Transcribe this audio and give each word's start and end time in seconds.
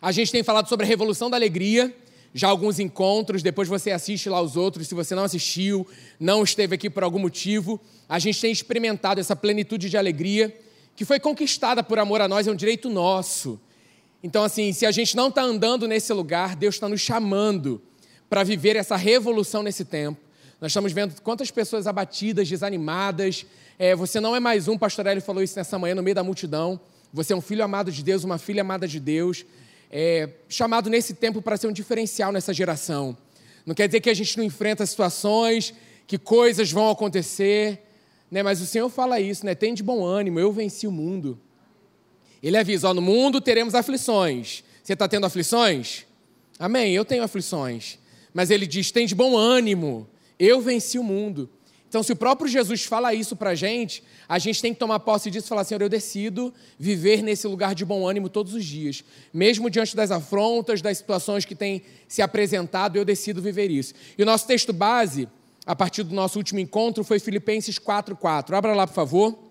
A 0.00 0.12
gente 0.12 0.30
tem 0.30 0.42
falado 0.42 0.68
sobre 0.68 0.86
a 0.86 0.88
revolução 0.88 1.28
da 1.28 1.36
alegria, 1.36 1.94
já 2.32 2.48
alguns 2.48 2.78
encontros, 2.78 3.42
depois 3.42 3.68
você 3.68 3.90
assiste 3.90 4.28
lá 4.28 4.40
os 4.40 4.56
outros. 4.56 4.86
Se 4.86 4.94
você 4.94 5.14
não 5.14 5.24
assistiu, 5.24 5.86
não 6.20 6.42
esteve 6.42 6.74
aqui 6.74 6.88
por 6.88 7.02
algum 7.02 7.18
motivo, 7.18 7.80
a 8.08 8.18
gente 8.18 8.40
tem 8.40 8.52
experimentado 8.52 9.20
essa 9.20 9.34
plenitude 9.34 9.90
de 9.90 9.96
alegria 9.96 10.56
que 10.94 11.04
foi 11.04 11.20
conquistada 11.20 11.82
por 11.82 11.98
amor 11.98 12.20
a 12.20 12.28
nós, 12.28 12.46
é 12.46 12.50
um 12.50 12.56
direito 12.56 12.90
nosso. 12.90 13.60
Então, 14.22 14.42
assim, 14.42 14.72
se 14.72 14.84
a 14.84 14.90
gente 14.90 15.16
não 15.16 15.28
está 15.28 15.42
andando 15.42 15.86
nesse 15.86 16.12
lugar, 16.12 16.56
Deus 16.56 16.74
está 16.74 16.88
nos 16.88 17.00
chamando 17.00 17.80
para 18.28 18.42
viver 18.42 18.74
essa 18.76 18.96
revolução 18.96 19.62
nesse 19.62 19.84
tempo. 19.84 20.20
Nós 20.60 20.72
estamos 20.72 20.92
vendo 20.92 21.20
quantas 21.22 21.52
pessoas 21.52 21.86
abatidas, 21.86 22.48
desanimadas. 22.48 23.46
É, 23.78 23.94
você 23.94 24.18
não 24.18 24.34
é 24.34 24.40
mais 24.40 24.66
um, 24.66 24.76
pastor 24.76 25.06
Hélio 25.06 25.22
falou 25.22 25.40
isso 25.40 25.56
nessa 25.56 25.78
manhã 25.78 25.94
no 25.94 26.02
meio 26.02 26.16
da 26.16 26.24
multidão. 26.24 26.80
Você 27.12 27.32
é 27.32 27.36
um 27.36 27.40
filho 27.40 27.62
amado 27.62 27.92
de 27.92 28.02
Deus, 28.02 28.24
uma 28.24 28.36
filha 28.36 28.62
amada 28.62 28.88
de 28.88 28.98
Deus, 28.98 29.46
é, 29.90 30.28
chamado 30.48 30.90
nesse 30.90 31.14
tempo 31.14 31.40
para 31.40 31.56
ser 31.56 31.66
um 31.66 31.72
diferencial 31.72 32.32
nessa 32.32 32.52
geração. 32.52 33.16
Não 33.64 33.74
quer 33.74 33.86
dizer 33.86 34.00
que 34.00 34.10
a 34.10 34.14
gente 34.14 34.36
não 34.36 34.44
enfrenta 34.44 34.84
situações, 34.86 35.74
que 36.06 36.18
coisas 36.18 36.70
vão 36.70 36.90
acontecer, 36.90 37.82
né? 38.30 38.42
mas 38.42 38.60
o 38.60 38.66
Senhor 38.66 38.88
fala 38.88 39.20
isso, 39.20 39.44
né? 39.44 39.54
tem 39.54 39.74
de 39.74 39.82
bom 39.82 40.04
ânimo, 40.04 40.40
eu 40.40 40.52
venci 40.52 40.86
o 40.86 40.92
mundo. 40.92 41.38
Ele 42.42 42.56
avisa: 42.56 42.88
ó, 42.88 42.94
no 42.94 43.02
mundo 43.02 43.40
teremos 43.40 43.74
aflições. 43.74 44.62
Você 44.82 44.92
está 44.92 45.08
tendo 45.08 45.26
aflições? 45.26 46.06
Amém, 46.58 46.94
eu 46.94 47.04
tenho 47.04 47.22
aflições. 47.22 47.98
Mas 48.32 48.50
ele 48.50 48.66
diz: 48.66 48.90
tem 48.90 49.06
de 49.06 49.14
bom 49.14 49.36
ânimo, 49.36 50.08
eu 50.38 50.60
venci 50.60 50.98
o 50.98 51.04
mundo. 51.04 51.50
Então, 51.88 52.02
se 52.02 52.12
o 52.12 52.16
próprio 52.16 52.48
Jesus 52.48 52.84
fala 52.84 53.14
isso 53.14 53.34
para 53.34 53.50
a 53.50 53.54
gente, 53.54 54.02
a 54.28 54.38
gente 54.38 54.60
tem 54.60 54.74
que 54.74 54.78
tomar 54.78 55.00
posse 55.00 55.30
disso 55.30 55.46
e 55.46 55.48
falar: 55.48 55.64
Senhor, 55.64 55.80
eu 55.80 55.88
decido 55.88 56.52
viver 56.78 57.22
nesse 57.22 57.46
lugar 57.46 57.74
de 57.74 57.84
bom 57.84 58.06
ânimo 58.06 58.28
todos 58.28 58.52
os 58.52 58.64
dias. 58.64 59.02
Mesmo 59.32 59.70
diante 59.70 59.96
das 59.96 60.10
afrontas, 60.10 60.82
das 60.82 60.98
situações 60.98 61.46
que 61.46 61.54
têm 61.54 61.82
se 62.06 62.20
apresentado, 62.20 62.96
eu 62.96 63.04
decido 63.04 63.40
viver 63.40 63.70
isso. 63.70 63.94
E 64.18 64.22
o 64.22 64.26
nosso 64.26 64.46
texto 64.46 64.72
base, 64.72 65.28
a 65.64 65.74
partir 65.74 66.02
do 66.02 66.14
nosso 66.14 66.38
último 66.38 66.60
encontro, 66.60 67.02
foi 67.02 67.18
Filipenses 67.18 67.78
4,4. 67.78 68.54
Abra 68.54 68.74
lá, 68.74 68.86
por 68.86 68.94
favor. 68.94 69.47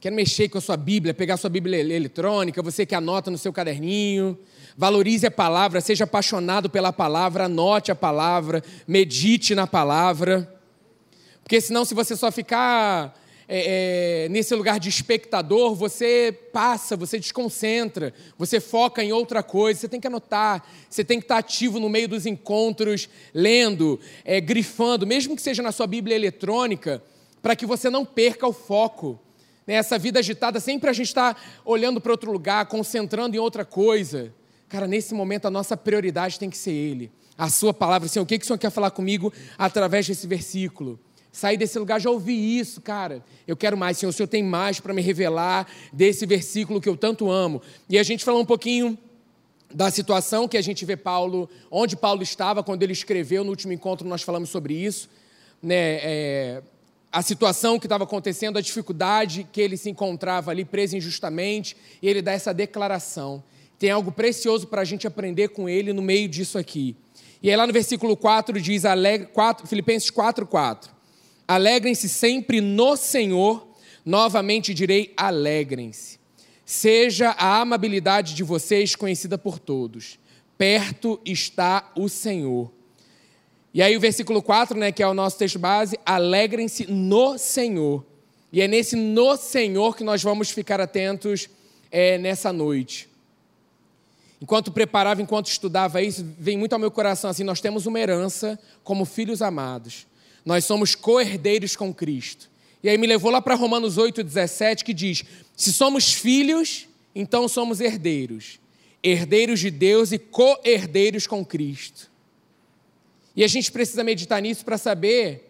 Quero 0.00 0.14
mexer 0.14 0.48
com 0.48 0.58
a 0.58 0.60
sua 0.60 0.76
Bíblia, 0.76 1.12
pegar 1.12 1.34
a 1.34 1.36
sua 1.36 1.50
Bíblia 1.50 1.80
eletrônica, 1.80 2.62
você 2.62 2.86
que 2.86 2.94
anota 2.94 3.32
no 3.32 3.38
seu 3.38 3.52
caderninho. 3.52 4.38
Valorize 4.76 5.26
a 5.26 5.30
palavra, 5.30 5.80
seja 5.80 6.04
apaixonado 6.04 6.70
pela 6.70 6.92
palavra, 6.92 7.46
anote 7.46 7.90
a 7.90 7.96
palavra, 7.96 8.62
medite 8.86 9.56
na 9.56 9.66
palavra. 9.66 10.56
Porque 11.42 11.60
senão, 11.60 11.84
se 11.84 11.94
você 11.94 12.14
só 12.14 12.30
ficar 12.30 13.12
é, 13.48 14.26
é, 14.26 14.28
nesse 14.28 14.54
lugar 14.54 14.78
de 14.78 14.88
espectador, 14.88 15.74
você 15.74 16.30
passa, 16.52 16.96
você 16.96 17.18
desconcentra, 17.18 18.14
você 18.36 18.60
foca 18.60 19.02
em 19.02 19.12
outra 19.12 19.42
coisa. 19.42 19.80
Você 19.80 19.88
tem 19.88 19.98
que 19.98 20.06
anotar, 20.06 20.64
você 20.88 21.02
tem 21.02 21.18
que 21.18 21.24
estar 21.24 21.38
ativo 21.38 21.80
no 21.80 21.88
meio 21.88 22.06
dos 22.06 22.24
encontros, 22.24 23.08
lendo, 23.34 23.98
é, 24.24 24.40
grifando, 24.40 25.04
mesmo 25.04 25.34
que 25.34 25.42
seja 25.42 25.60
na 25.60 25.72
sua 25.72 25.88
Bíblia 25.88 26.14
eletrônica, 26.14 27.02
para 27.42 27.56
que 27.56 27.66
você 27.66 27.90
não 27.90 28.04
perca 28.04 28.46
o 28.46 28.52
foco. 28.52 29.18
Nessa 29.68 29.98
vida 29.98 30.18
agitada, 30.18 30.60
sempre 30.60 30.88
a 30.88 30.94
gente 30.94 31.08
está 31.08 31.36
olhando 31.62 32.00
para 32.00 32.10
outro 32.10 32.32
lugar, 32.32 32.64
concentrando 32.64 33.36
em 33.36 33.38
outra 33.38 33.66
coisa. 33.66 34.32
Cara, 34.66 34.86
nesse 34.86 35.12
momento 35.12 35.44
a 35.44 35.50
nossa 35.50 35.76
prioridade 35.76 36.38
tem 36.38 36.48
que 36.48 36.56
ser 36.56 36.72
Ele. 36.72 37.12
A 37.36 37.50
Sua 37.50 37.74
palavra, 37.74 38.08
Senhor, 38.08 38.22
o 38.22 38.26
que, 38.26 38.38
que 38.38 38.44
o 38.44 38.46
Senhor 38.46 38.56
quer 38.56 38.70
falar 38.70 38.90
comigo 38.90 39.30
através 39.58 40.06
desse 40.06 40.26
versículo? 40.26 40.98
Sair 41.30 41.58
desse 41.58 41.78
lugar, 41.78 42.00
já 42.00 42.08
ouvi 42.08 42.58
isso, 42.58 42.80
cara. 42.80 43.22
Eu 43.46 43.58
quero 43.58 43.76
mais, 43.76 43.98
Senhor. 43.98 44.08
O 44.08 44.12
Senhor 44.14 44.26
tem 44.26 44.42
mais 44.42 44.80
para 44.80 44.94
me 44.94 45.02
revelar 45.02 45.70
desse 45.92 46.24
versículo 46.24 46.80
que 46.80 46.88
eu 46.88 46.96
tanto 46.96 47.30
amo. 47.30 47.60
E 47.90 47.98
a 47.98 48.02
gente 48.02 48.24
falou 48.24 48.40
um 48.40 48.46
pouquinho 48.46 48.96
da 49.74 49.90
situação 49.90 50.48
que 50.48 50.56
a 50.56 50.62
gente 50.62 50.82
vê 50.86 50.96
Paulo, 50.96 51.46
onde 51.70 51.94
Paulo 51.94 52.22
estava 52.22 52.62
quando 52.62 52.82
ele 52.82 52.94
escreveu. 52.94 53.44
No 53.44 53.50
último 53.50 53.74
encontro 53.74 54.08
nós 54.08 54.22
falamos 54.22 54.48
sobre 54.48 54.72
isso. 54.72 55.10
Né? 55.62 55.98
É, 56.00 56.62
a 57.10 57.22
situação 57.22 57.78
que 57.78 57.86
estava 57.86 58.04
acontecendo, 58.04 58.58
a 58.58 58.62
dificuldade 58.62 59.46
que 59.50 59.60
ele 59.60 59.76
se 59.76 59.88
encontrava 59.88 60.50
ali 60.50 60.64
preso 60.64 60.96
injustamente, 60.96 61.76
e 62.02 62.08
ele 62.08 62.20
dá 62.20 62.32
essa 62.32 62.52
declaração. 62.52 63.42
Tem 63.78 63.90
algo 63.90 64.12
precioso 64.12 64.66
para 64.66 64.82
a 64.82 64.84
gente 64.84 65.06
aprender 65.06 65.48
com 65.48 65.68
ele 65.68 65.92
no 65.92 66.02
meio 66.02 66.28
disso 66.28 66.58
aqui. 66.58 66.96
E 67.42 67.48
aí 67.48 67.56
lá 67.56 67.66
no 67.66 67.72
versículo 67.72 68.16
4 68.16 68.60
diz, 68.60 68.82
4, 69.32 69.66
Filipenses 69.66 70.10
4, 70.10 70.46
4. 70.46 70.90
Alegrem-se 71.46 72.08
sempre 72.08 72.60
no 72.60 72.96
Senhor, 72.96 73.66
novamente 74.04 74.74
direi, 74.74 75.14
alegrem-se. 75.16 76.18
Seja 76.64 77.30
a 77.30 77.60
amabilidade 77.60 78.34
de 78.34 78.42
vocês 78.42 78.94
conhecida 78.94 79.38
por 79.38 79.58
todos. 79.58 80.18
Perto 80.58 81.18
está 81.24 81.90
o 81.96 82.08
Senhor. 82.08 82.70
E 83.72 83.82
aí 83.82 83.96
o 83.96 84.00
versículo 84.00 84.42
4, 84.42 84.78
né, 84.78 84.90
que 84.90 85.02
é 85.02 85.06
o 85.06 85.14
nosso 85.14 85.38
texto 85.38 85.58
base, 85.58 85.98
alegrem-se 86.04 86.90
no 86.90 87.36
Senhor. 87.36 88.04
E 88.52 88.62
é 88.62 88.68
nesse 88.68 88.96
no 88.96 89.36
Senhor 89.36 89.96
que 89.96 90.02
nós 90.02 90.22
vamos 90.22 90.50
ficar 90.50 90.80
atentos 90.80 91.48
é, 91.90 92.16
nessa 92.18 92.52
noite. 92.52 93.08
Enquanto 94.40 94.70
preparava, 94.70 95.20
enquanto 95.20 95.48
estudava 95.48 96.00
isso, 96.00 96.24
vem 96.38 96.56
muito 96.56 96.72
ao 96.72 96.78
meu 96.78 96.90
coração 96.90 97.28
assim: 97.28 97.44
nós 97.44 97.60
temos 97.60 97.86
uma 97.86 97.98
herança 97.98 98.58
como 98.84 99.04
filhos 99.04 99.42
amados. 99.42 100.06
Nós 100.44 100.64
somos 100.64 100.94
co-herdeiros 100.94 101.76
com 101.76 101.92
Cristo. 101.92 102.48
E 102.82 102.88
aí 102.88 102.96
me 102.96 103.06
levou 103.06 103.30
lá 103.30 103.42
para 103.42 103.56
Romanos 103.56 103.98
8,17, 103.98 104.82
que 104.82 104.94
diz: 104.94 105.24
se 105.56 105.72
somos 105.72 106.14
filhos, 106.14 106.86
então 107.14 107.48
somos 107.48 107.80
herdeiros. 107.80 108.60
Herdeiros 109.02 109.60
de 109.60 109.70
Deus 109.70 110.12
e 110.12 110.18
co-herdeiros 110.18 111.26
com 111.26 111.44
Cristo. 111.44 112.10
E 113.38 113.44
a 113.44 113.46
gente 113.46 113.70
precisa 113.70 114.02
meditar 114.02 114.42
nisso 114.42 114.64
para 114.64 114.76
saber 114.76 115.48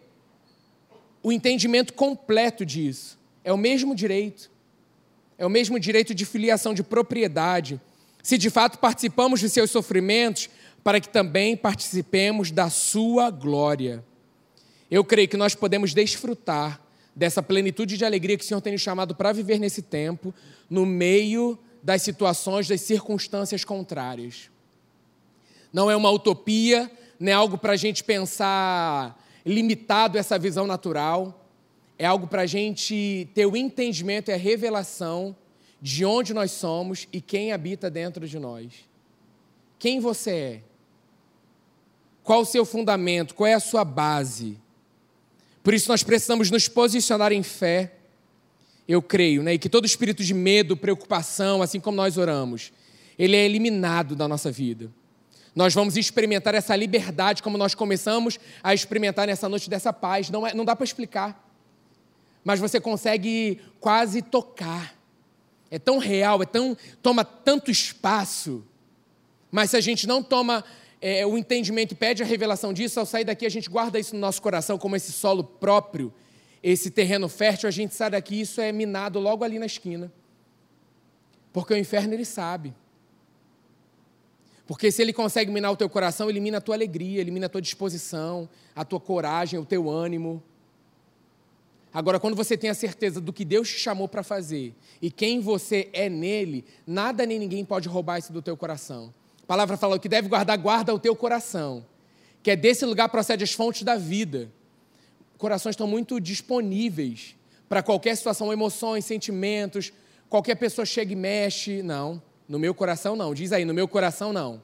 o 1.23 1.31
entendimento 1.31 1.91
completo 1.91 2.63
disso. 2.63 3.17
É 3.43 3.51
o 3.51 3.57
mesmo 3.57 3.95
direito. 3.95 4.51
É 5.39 5.43
o 5.43 5.49
mesmo 5.49 5.79
direito 5.79 6.13
de 6.13 6.23
filiação, 6.23 6.71
de 6.71 6.83
propriedade. 6.83 7.81
Se 8.21 8.37
de 8.37 8.51
fato 8.51 8.77
participamos 8.77 9.39
de 9.39 9.49
seus 9.49 9.71
sofrimentos, 9.71 10.51
para 10.83 10.99
que 10.99 11.09
também 11.09 11.57
participemos 11.57 12.51
da 12.51 12.69
sua 12.69 13.31
glória. 13.31 14.05
Eu 14.91 15.03
creio 15.03 15.27
que 15.27 15.35
nós 15.35 15.55
podemos 15.55 15.91
desfrutar 15.91 16.79
dessa 17.15 17.41
plenitude 17.41 17.97
de 17.97 18.05
alegria 18.05 18.37
que 18.37 18.43
o 18.43 18.47
Senhor 18.47 18.61
tem 18.61 18.73
nos 18.73 18.83
chamado 18.83 19.15
para 19.15 19.33
viver 19.33 19.57
nesse 19.57 19.81
tempo, 19.81 20.31
no 20.69 20.85
meio 20.85 21.57
das 21.81 22.03
situações, 22.03 22.67
das 22.67 22.81
circunstâncias 22.81 23.65
contrárias. 23.65 24.51
Não 25.73 25.89
é 25.89 25.95
uma 25.95 26.11
utopia, 26.11 26.91
não 27.19 27.31
é 27.31 27.35
algo 27.35 27.57
para 27.57 27.73
a 27.73 27.77
gente 27.77 28.03
pensar 28.03 29.21
limitado 29.45 30.17
essa 30.17 30.39
visão 30.39 30.65
natural, 30.65 31.45
é 31.97 32.05
algo 32.05 32.27
para 32.27 32.43
a 32.43 32.45
gente 32.45 33.27
ter 33.33 33.45
o 33.45 33.57
entendimento 33.57 34.31
e 34.31 34.33
a 34.33 34.37
revelação 34.37 35.35
de 35.81 36.05
onde 36.05 36.33
nós 36.33 36.51
somos 36.51 37.07
e 37.11 37.19
quem 37.19 37.51
habita 37.51 37.89
dentro 37.89 38.27
de 38.27 38.39
nós. 38.39 38.71
Quem 39.77 39.99
você 39.99 40.31
é? 40.31 40.61
Qual 42.23 42.41
o 42.41 42.45
seu 42.45 42.65
fundamento? 42.65 43.33
Qual 43.33 43.47
é 43.47 43.53
a 43.53 43.59
sua 43.59 43.83
base? 43.83 44.57
Por 45.63 45.73
isso 45.73 45.89
nós 45.89 46.03
precisamos 46.03 46.49
nos 46.49 46.67
posicionar 46.67 47.31
em 47.31 47.43
fé. 47.43 47.93
Eu 48.87 49.01
creio, 49.01 49.43
né? 49.43 49.53
E 49.53 49.59
que 49.59 49.69
todo 49.69 49.85
espírito 49.85 50.23
de 50.23 50.33
medo, 50.33 50.77
preocupação, 50.77 51.61
assim 51.61 51.79
como 51.79 51.97
nós 51.97 52.17
oramos, 52.17 52.71
ele 53.17 53.35
é 53.35 53.45
eliminado 53.45 54.15
da 54.15 54.27
nossa 54.27 54.51
vida. 54.51 54.89
Nós 55.55 55.73
vamos 55.73 55.97
experimentar 55.97 56.53
essa 56.55 56.75
liberdade 56.75 57.41
como 57.41 57.57
nós 57.57 57.73
começamos 57.73 58.39
a 58.63 58.73
experimentar 58.73 59.27
nessa 59.27 59.49
noite 59.49 59.69
dessa 59.69 59.91
paz. 59.91 60.29
Não, 60.29 60.45
é, 60.45 60.53
não 60.53 60.63
dá 60.63 60.75
para 60.75 60.83
explicar. 60.83 61.45
Mas 62.43 62.59
você 62.59 62.79
consegue 62.79 63.59
quase 63.79 64.21
tocar. 64.21 64.95
É 65.71 65.77
tão 65.77 65.97
real, 65.97 66.41
é 66.41 66.45
tão 66.45 66.75
toma 67.01 67.23
tanto 67.23 67.69
espaço. 67.69 68.63
Mas 69.51 69.71
se 69.71 69.77
a 69.77 69.81
gente 69.81 70.07
não 70.07 70.21
toma 70.23 70.63
é, 71.01 71.25
o 71.25 71.37
entendimento 71.37 71.93
e 71.93 71.95
pede 71.95 72.21
a 72.23 72.25
revelação 72.25 72.73
disso, 72.73 72.99
ao 72.99 73.05
sair 73.05 73.23
daqui 73.23 73.45
a 73.45 73.49
gente 73.49 73.69
guarda 73.69 73.99
isso 73.99 74.15
no 74.15 74.21
nosso 74.21 74.41
coração 74.41 74.77
como 74.77 74.95
esse 74.95 75.11
solo 75.11 75.43
próprio, 75.43 76.13
esse 76.61 76.91
terreno 76.91 77.29
fértil, 77.29 77.67
a 77.67 77.71
gente 77.71 77.95
sai 77.95 78.09
daqui 78.09 78.41
isso 78.41 78.59
é 78.59 78.71
minado 78.71 79.19
logo 79.19 79.43
ali 79.43 79.57
na 79.59 79.65
esquina. 79.65 80.11
Porque 81.51 81.73
o 81.73 81.77
inferno 81.77 82.13
ele 82.13 82.25
sabe. 82.25 82.73
Porque 84.69 84.91
se 84.91 85.01
ele 85.01 85.11
consegue 85.11 85.51
minar 85.51 85.71
o 85.71 85.75
teu 85.75 85.89
coração, 85.89 86.29
elimina 86.29 86.59
a 86.59 86.61
tua 86.61 86.75
alegria, 86.75 87.19
elimina 87.19 87.47
a 87.47 87.49
tua 87.49 87.59
disposição, 87.59 88.47
a 88.75 88.85
tua 88.85 88.99
coragem, 88.99 89.59
o 89.59 89.65
teu 89.65 89.89
ânimo. 89.89 90.43
Agora, 91.91 92.19
quando 92.19 92.35
você 92.35 92.55
tem 92.55 92.69
a 92.69 92.75
certeza 92.75 93.19
do 93.19 93.33
que 93.33 93.43
Deus 93.43 93.67
te 93.67 93.79
chamou 93.79 94.07
para 94.07 94.21
fazer 94.21 94.75
e 95.01 95.09
quem 95.09 95.39
você 95.39 95.89
é 95.91 96.07
nele, 96.07 96.63
nada 96.85 97.25
nem 97.25 97.39
ninguém 97.39 97.65
pode 97.65 97.89
roubar 97.89 98.19
isso 98.19 98.31
do 98.31 98.43
teu 98.43 98.55
coração. 98.55 99.11
A 99.41 99.47
palavra 99.47 99.75
fala 99.75 99.97
que 99.97 100.07
deve 100.07 100.27
guardar, 100.27 100.55
guarda 100.55 100.93
o 100.93 100.99
teu 100.99 101.15
coração, 101.15 101.83
que 102.43 102.51
é 102.51 102.55
desse 102.55 102.85
lugar 102.85 103.09
procede 103.09 103.43
as 103.43 103.53
fontes 103.53 103.81
da 103.81 103.95
vida. 103.95 104.51
Corações 105.39 105.73
estão 105.73 105.87
muito 105.87 106.19
disponíveis 106.19 107.35
para 107.67 107.81
qualquer 107.81 108.15
situação, 108.15 108.53
emoções, 108.53 109.03
sentimentos, 109.03 109.91
qualquer 110.29 110.53
pessoa 110.57 110.85
chega 110.85 111.11
e 111.11 111.15
mexe. 111.15 111.81
Não, 111.81 112.21
no 112.49 112.57
meu 112.57 112.73
coração 112.73 113.15
não. 113.15 113.31
Diz 113.35 113.51
aí, 113.51 113.63
no 113.63 113.75
meu 113.75 113.87
coração 113.87 114.33
não. 114.33 114.61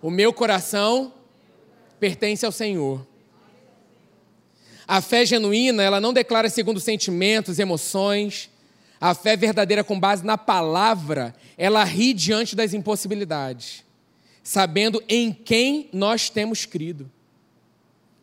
O 0.00 0.10
meu 0.10 0.32
coração 0.32 1.12
pertence 2.00 2.46
ao 2.46 2.50
Senhor. 2.50 3.06
A 4.88 5.02
fé 5.02 5.26
genuína, 5.26 5.82
ela 5.82 6.00
não 6.00 6.12
declara 6.12 6.48
segundo 6.48 6.80
sentimentos, 6.80 7.58
emoções. 7.58 8.50
A 8.98 9.14
fé 9.14 9.36
verdadeira 9.36 9.84
com 9.84 10.00
base 10.00 10.24
na 10.24 10.38
palavra, 10.38 11.34
ela 11.58 11.84
ri 11.84 12.14
diante 12.14 12.56
das 12.56 12.72
impossibilidades, 12.72 13.84
sabendo 14.42 15.02
em 15.06 15.32
quem 15.32 15.90
nós 15.92 16.30
temos 16.30 16.64
crido. 16.64 17.10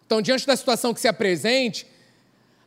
Então, 0.06 0.20
diante 0.20 0.48
da 0.48 0.56
situação 0.56 0.94
que 0.94 1.00
se 1.00 1.08
apresente, 1.08 1.86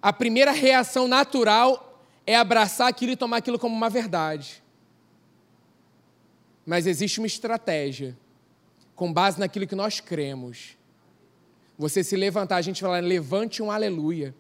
a 0.00 0.12
primeira 0.12 0.53
reação 0.53 1.08
natural 1.08 2.00
é 2.25 2.37
abraçar 2.37 2.88
aquilo 2.88 3.12
e 3.12 3.17
tomar 3.17 3.38
aquilo 3.38 3.58
como 3.58 3.75
uma 3.75 3.91
verdade. 3.91 4.62
Mas 6.67 6.87
existe 6.87 7.21
uma 7.21 7.29
estratégia, 7.29 8.19
com 8.97 9.13
base 9.13 9.39
naquilo 9.39 9.67
que 9.67 9.77
nós 9.77 10.01
cremos. 10.01 10.77
Você 11.79 12.03
se 12.03 12.17
levantar, 12.17 12.57
a 12.57 12.63
gente 12.63 12.81
fala, 12.81 12.99
levante 12.99 13.63
um 13.63 13.71
aleluia. 13.71 14.35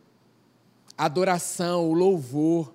Adoração, 0.98 1.88
o 1.88 1.92
louvor. 1.92 2.74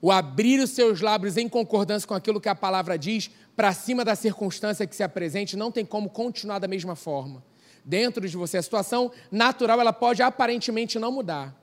O 0.00 0.12
abrir 0.12 0.60
os 0.60 0.70
seus 0.70 1.00
lábios 1.00 1.36
em 1.36 1.48
concordância 1.48 2.06
com 2.06 2.14
aquilo 2.14 2.40
que 2.40 2.48
a 2.48 2.54
palavra 2.54 2.96
diz, 2.98 3.30
para 3.56 3.72
cima 3.72 4.04
da 4.04 4.14
circunstância 4.14 4.86
que 4.86 4.94
se 4.94 5.02
apresente, 5.02 5.56
não 5.56 5.72
tem 5.72 5.84
como 5.84 6.08
continuar 6.08 6.58
da 6.58 6.68
mesma 6.68 6.94
forma. 6.94 7.42
Dentro 7.84 8.28
de 8.28 8.36
você, 8.36 8.58
a 8.58 8.62
situação 8.62 9.10
natural 9.30 9.80
ela 9.80 9.92
pode 9.92 10.22
aparentemente 10.22 10.98
não 10.98 11.10
mudar, 11.10 11.56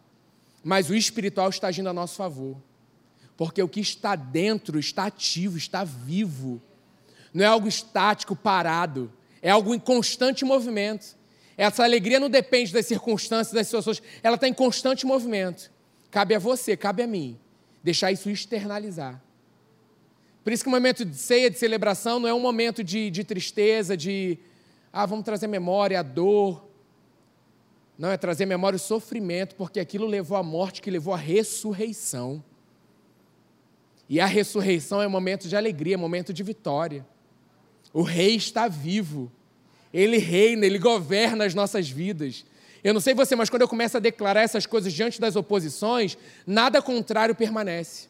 mas 0.63 0.89
o 0.89 0.95
espiritual 0.95 1.49
está 1.49 1.67
agindo 1.67 1.89
a 1.89 1.93
nosso 1.93 2.15
favor. 2.15 2.57
Porque 3.39 3.63
o 3.63 3.69
que 3.69 3.79
está 3.79 4.17
dentro 4.17 4.77
está 4.77 5.05
ativo, 5.05 5.57
está 5.57 5.85
vivo. 5.85 6.61
Não 7.33 7.45
é 7.45 7.47
algo 7.47 7.69
estático, 7.69 8.35
parado. 8.35 9.09
É 9.41 9.49
algo 9.49 9.73
em 9.73 9.79
constante 9.79 10.43
movimento. 10.43 11.15
Essa 11.55 11.85
alegria 11.85 12.19
não 12.19 12.29
depende 12.29 12.73
das 12.73 12.85
circunstâncias, 12.85 13.53
das 13.53 13.67
situações, 13.67 14.03
ela 14.21 14.35
está 14.35 14.45
em 14.45 14.53
constante 14.53 15.05
movimento. 15.05 15.71
Cabe 16.11 16.35
a 16.35 16.39
você, 16.39 16.75
cabe 16.75 17.01
a 17.01 17.07
mim, 17.07 17.39
deixar 17.81 18.11
isso 18.11 18.29
externalizar. 18.29 19.23
Por 20.43 20.51
isso 20.51 20.61
que 20.61 20.67
o 20.67 20.71
momento 20.71 21.05
de 21.05 21.15
ceia, 21.15 21.49
de 21.49 21.57
celebração, 21.57 22.19
não 22.19 22.27
é 22.27 22.33
um 22.33 22.41
momento 22.41 22.83
de, 22.83 23.09
de 23.09 23.23
tristeza, 23.23 23.95
de, 23.95 24.37
ah, 24.91 25.05
vamos 25.05 25.23
trazer 25.23 25.47
memória, 25.47 25.97
a 25.97 26.03
dor. 26.03 26.67
Não, 27.97 28.11
é 28.11 28.17
trazer 28.17 28.45
memória 28.45 28.75
o 28.75 28.79
sofrimento, 28.79 29.55
porque 29.55 29.79
aquilo 29.79 30.07
levou 30.07 30.37
à 30.37 30.43
morte, 30.43 30.81
que 30.81 30.91
levou 30.91 31.13
à 31.13 31.17
ressurreição. 31.17 32.43
E 34.09 34.19
a 34.19 34.25
ressurreição 34.25 35.01
é 35.01 35.07
um 35.07 35.11
momento 35.11 35.47
de 35.47 35.55
alegria, 35.55 35.93
é 35.93 35.97
um 35.97 36.01
momento 36.01 36.33
de 36.33 36.41
vitória. 36.41 37.05
O 37.93 38.01
rei 38.01 38.35
está 38.35 38.67
vivo. 38.67 39.31
Ele 39.93 40.17
reina, 40.17 40.65
ele 40.65 40.79
governa 40.79 41.45
as 41.45 41.53
nossas 41.53 41.87
vidas. 41.87 42.43
Eu 42.83 42.93
não 42.93 43.01
sei 43.01 43.13
você, 43.13 43.35
mas 43.35 43.49
quando 43.49 43.61
eu 43.61 43.67
começo 43.67 43.97
a 43.97 43.99
declarar 43.99 44.41
essas 44.41 44.65
coisas 44.65 44.91
diante 44.93 45.21
das 45.21 45.35
oposições, 45.35 46.17
nada 46.45 46.81
contrário 46.81 47.35
permanece. 47.35 48.07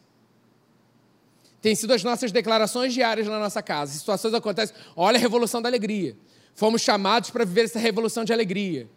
Tem 1.60 1.74
sido 1.74 1.92
as 1.92 2.02
nossas 2.02 2.32
declarações 2.32 2.94
diárias 2.94 3.26
na 3.26 3.38
nossa 3.38 3.62
casa. 3.62 3.92
Situações 3.92 4.32
acontecem, 4.32 4.74
olha 4.96 5.18
a 5.18 5.20
revolução 5.20 5.60
da 5.60 5.68
alegria. 5.68 6.16
Fomos 6.54 6.80
chamados 6.80 7.30
para 7.30 7.44
viver 7.44 7.64
essa 7.64 7.78
revolução 7.78 8.24
de 8.24 8.32
alegria. 8.32 8.88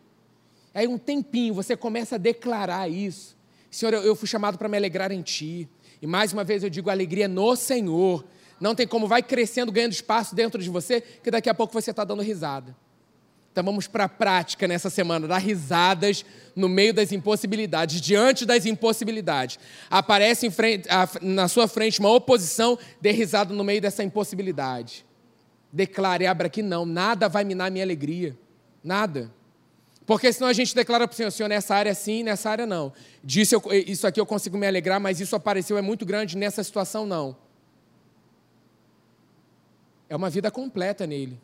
Aí 0.73 0.87
um 0.87 0.97
tempinho 0.97 1.53
você 1.53 1.75
começa 1.75 2.15
a 2.15 2.17
declarar 2.17 2.89
isso. 2.89 3.35
Senhor, 3.69 3.93
eu 3.93 4.15
fui 4.15 4.27
chamado 4.27 4.57
para 4.57 4.69
me 4.69 4.77
alegrar 4.77 5.11
em 5.11 5.21
Ti. 5.21 5.67
E 6.03 6.05
mais 6.05 6.33
uma 6.33 6.43
vez 6.43 6.61
eu 6.61 6.69
digo 6.69 6.89
alegria 6.89 7.29
no 7.29 7.55
Senhor. 7.55 8.25
Não 8.59 8.75
tem 8.75 8.85
como, 8.85 9.07
vai 9.07 9.23
crescendo, 9.23 9.71
ganhando 9.71 9.93
espaço 9.93 10.35
dentro 10.35 10.61
de 10.61 10.69
você, 10.69 10.99
que 10.99 11.31
daqui 11.31 11.49
a 11.49 11.53
pouco 11.53 11.71
você 11.71 11.91
está 11.91 12.03
dando 12.03 12.21
risada. 12.21 12.75
Então 13.49 13.63
vamos 13.63 13.87
para 13.87 14.03
a 14.03 14.09
prática 14.09 14.67
nessa 14.67 14.89
semana, 14.89 15.29
dar 15.29 15.37
risadas 15.37 16.25
no 16.53 16.67
meio 16.67 16.93
das 16.93 17.13
impossibilidades, 17.13 18.01
diante 18.01 18.45
das 18.45 18.65
impossibilidades. 18.65 19.57
Aparece 19.89 20.51
frente, 20.51 20.89
na 21.21 21.47
sua 21.47 21.69
frente 21.69 22.01
uma 22.01 22.11
oposição, 22.11 22.77
dê 22.99 23.11
risada 23.11 23.53
no 23.53 23.63
meio 23.63 23.79
dessa 23.79 24.03
impossibilidade. 24.03 25.05
Declare, 25.71 26.27
abra 26.27 26.47
aqui 26.47 26.61
não, 26.61 26.85
nada 26.85 27.29
vai 27.29 27.45
minar 27.45 27.71
minha 27.71 27.85
alegria. 27.85 28.37
Nada. 28.83 29.31
Porque 30.05 30.31
senão 30.33 30.49
a 30.49 30.53
gente 30.53 30.75
declara 30.75 31.07
para 31.07 31.13
o 31.13 31.15
Senhor, 31.15 31.31
Senhor, 31.31 31.47
nessa 31.47 31.75
área 31.75 31.93
sim, 31.95 32.23
nessa 32.23 32.49
área 32.49 32.65
não. 32.65 32.91
Disse, 33.23 33.55
isso 33.87 34.05
aqui 34.05 34.19
eu 34.19 34.25
consigo 34.25 34.57
me 34.57 34.67
alegrar, 34.67 34.99
mas 34.99 35.19
isso 35.19 35.35
apareceu, 35.35 35.77
é 35.77 35.81
muito 35.81 36.05
grande, 36.05 36.37
nessa 36.37 36.63
situação 36.63 37.05
não. 37.05 37.35
É 40.09 40.15
uma 40.15 40.29
vida 40.29 40.51
completa 40.51 41.07
nele. 41.07 41.39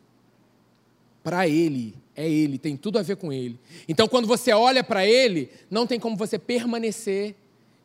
Para 1.22 1.48
ele, 1.48 1.94
é 2.14 2.28
ele, 2.28 2.58
tem 2.58 2.76
tudo 2.76 2.98
a 2.98 3.02
ver 3.02 3.16
com 3.16 3.32
ele. 3.32 3.58
Então, 3.88 4.06
quando 4.06 4.26
você 4.26 4.52
olha 4.52 4.84
para 4.84 5.06
ele, 5.06 5.50
não 5.70 5.86
tem 5.86 5.98
como 5.98 6.16
você 6.16 6.38
permanecer 6.38 7.34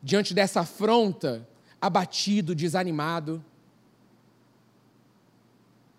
diante 0.02 0.32
dessa 0.32 0.60
afronta, 0.60 1.46
abatido, 1.80 2.54
desanimado. 2.54 3.44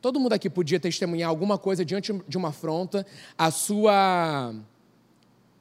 Todo 0.08 0.22
mundo 0.22 0.32
aqui 0.32 0.50
podia 0.50 0.80
testemunhar 0.80 1.30
alguma 1.30 1.58
coisa 1.58 1.84
diante 1.84 2.14
de 2.26 2.38
uma 2.38 2.48
afronta, 2.48 3.06
a 3.38 3.52
sua, 3.52 4.56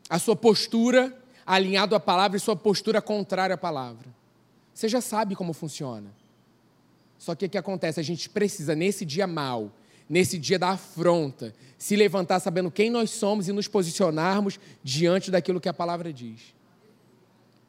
a 0.09 0.19
sua 0.21 0.37
postura 0.37 1.13
alinhado 1.45 1.97
à 1.97 1.99
palavra 1.99 2.37
e 2.37 2.41
sua 2.41 2.55
postura 2.55 3.03
contrária 3.03 3.55
à 3.55 3.59
palavra. 3.59 4.07
Você 4.73 4.89
já 4.89 5.01
sabe 5.01 5.35
como 5.35 5.53
funciona. 5.53 6.13
Só 7.19 7.35
que 7.35 7.47
o 7.47 7.51
que 7.51 7.59
acontece? 7.59 7.99
A 7.99 8.05
gente 8.05 8.31
precisa, 8.31 8.77
nesse 8.77 9.05
dia 9.05 9.27
mal, 9.27 9.73
nesse 10.09 10.39
dia 10.39 10.61
da 10.61 10.71
afronta, 10.71 11.53
se 11.77 11.97
levantar 11.97 12.39
sabendo 12.39 12.71
quem 12.71 12.89
nós 12.89 13.11
somos 13.11 13.49
e 13.49 13.53
nos 13.53 13.67
posicionarmos 13.67 14.61
diante 14.81 15.29
daquilo 15.29 15.61
que 15.61 15.69
a 15.69 15.75
palavra 15.75 16.13
diz. 16.13 16.55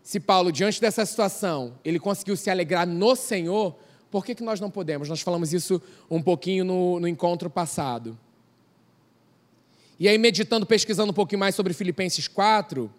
Se 0.03 0.19
Paulo, 0.19 0.51
diante 0.51 0.79
dessa 0.79 1.03
situação, 1.07 1.73
ele 1.83 1.97
conseguiu 1.97 2.37
se 2.37 2.51
alegrar 2.51 2.85
no 2.85 3.15
Senhor, 3.15 3.75
por 4.11 4.25
que, 4.25 4.35
que 4.35 4.43
nós 4.43 4.59
não 4.59 4.69
podemos? 4.69 5.09
Nós 5.09 5.21
falamos 5.21 5.53
isso 5.53 5.81
um 6.09 6.21
pouquinho 6.21 6.63
no, 6.63 6.99
no 6.99 7.07
encontro 7.07 7.49
passado. 7.49 8.17
E 9.99 10.07
aí, 10.07 10.17
meditando, 10.17 10.65
pesquisando 10.65 11.11
um 11.11 11.15
pouquinho 11.15 11.39
mais 11.39 11.55
sobre 11.55 11.73
Filipenses 11.73 12.27
4, 12.27 12.91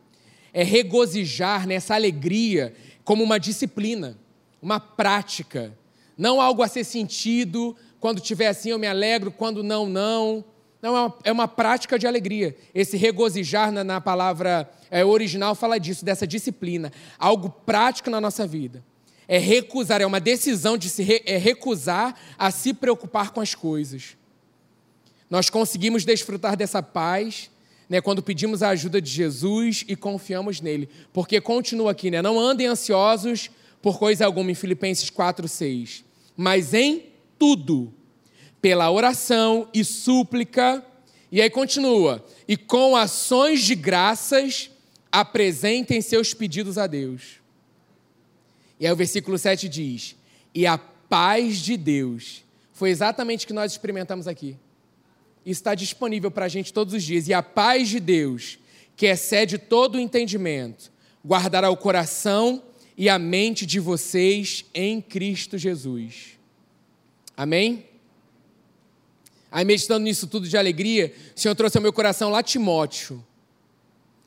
é 0.53 0.63
regozijar 0.63 1.67
nessa 1.67 1.95
alegria 1.95 2.75
como 3.05 3.23
uma 3.23 3.39
disciplina, 3.39 4.19
uma 4.61 4.81
prática 4.81 5.73
não 6.19 6.41
algo 6.41 6.63
a 6.63 6.69
ser 6.69 6.83
sentido, 6.83 7.77
quando 8.01 8.21
tiver 8.21 8.49
assim 8.49 8.71
eu 8.71 8.79
me 8.79 8.89
alegro, 8.89 9.31
quando 9.31 9.63
não, 9.63 9.89
não. 9.89 10.45
Não, 10.83 10.97
é 10.97 11.01
uma, 11.01 11.15
é 11.25 11.33
uma 11.33 11.49
prática 11.49 11.99
de 11.99 12.07
alegria. 12.07 12.57
Esse 12.75 12.97
regozijar 12.97 13.71
na, 13.71 13.85
na 13.85 14.01
palavra 14.01 14.69
é, 14.91 15.05
original 15.05 15.55
fala 15.55 15.79
disso, 15.79 16.05
dessa 16.05 16.27
disciplina. 16.27 16.93
Algo 17.19 17.51
prático 17.51 18.11
na 18.11 18.21
nossa 18.21 18.47
vida. 18.47 18.83
É 19.29 19.39
recusar, 19.39 20.01
é 20.01 20.07
uma 20.07 20.19
decisão 20.19 20.77
de 20.77 20.89
se 20.89 21.03
re, 21.03 21.23
é 21.25 21.37
recusar 21.37 22.19
a 22.37 22.51
se 22.51 22.75
preocupar 22.75 23.31
com 23.31 23.41
as 23.41 23.55
coisas. 23.55 24.17
Nós 25.31 25.51
conseguimos 25.51 26.05
desfrutar 26.05 26.57
dessa 26.57 26.83
paz 26.83 27.51
né, 27.89 28.01
quando 28.01 28.23
pedimos 28.23 28.63
a 28.63 28.71
ajuda 28.71 29.01
de 29.01 29.11
Jesus 29.11 29.85
e 29.87 29.95
confiamos 29.95 30.61
nele. 30.61 30.89
Porque 31.13 31.41
continua 31.41 31.91
aqui, 31.93 32.11
né? 32.11 32.23
Não 32.23 32.41
andem 32.41 32.67
ansiosos 32.67 33.51
por 33.83 33.99
coisa 33.99 34.25
alguma, 34.25 34.51
em 34.51 34.55
Filipenses 34.55 35.11
4, 35.11 35.47
6 35.47 36.09
mas 36.41 36.73
em 36.73 37.07
tudo, 37.37 37.93
pela 38.63 38.89
oração 38.89 39.69
e 39.75 39.85
súplica. 39.85 40.85
E 41.33 41.43
aí 41.43 41.51
continua: 41.51 42.25
e 42.47 42.57
com 42.57 42.95
ações 42.95 43.63
de 43.63 43.75
graças 43.75 44.71
apresentem 45.11 46.01
seus 46.01 46.33
pedidos 46.33 46.79
a 46.79 46.87
Deus. 46.87 47.38
E 48.81 48.87
aí 48.87 48.93
o 48.93 48.97
versículo 48.97 49.39
7 49.39 49.69
diz: 49.69 50.17
E 50.55 50.67
a 50.67 50.79
paz 50.79 51.59
de 51.59 51.77
Deus. 51.77 52.45
Foi 52.73 52.91
exatamente 52.91 53.45
o 53.45 53.49
que 53.49 53.53
nós 53.53 53.73
experimentamos 53.73 54.29
aqui. 54.29 54.57
Isso 55.45 55.61
está 55.61 55.75
disponível 55.75 56.31
para 56.31 56.45
a 56.45 56.49
gente 56.49 56.73
todos 56.73 56.95
os 56.95 57.03
dias. 57.03 57.27
E 57.27 57.35
a 57.35 57.43
paz 57.43 57.89
de 57.89 57.99
Deus, 57.99 58.59
que 58.97 59.07
excede 59.07 59.59
todo 59.59 59.97
o 59.97 60.01
entendimento, 60.01 60.93
guardará 61.27 61.71
o 61.71 61.77
coração 61.77 62.63
e 62.97 63.09
a 63.09 63.19
mente 63.19 63.67
de 63.67 63.81
vocês 63.81 64.65
em 64.75 65.01
Cristo 65.01 65.59
Jesus. 65.59 66.39
Amém? 67.37 67.87
Aí, 69.51 69.65
meditando 69.65 70.05
nisso 70.05 70.27
tudo 70.27 70.49
de 70.49 70.57
alegria, 70.57 71.15
o 71.35 71.41
Senhor 71.41 71.55
trouxe 71.55 71.79
ao 71.79 71.83
meu 71.83 71.93
coração 71.93 72.31
lá 72.31 72.43
Timóteo. 72.43 73.25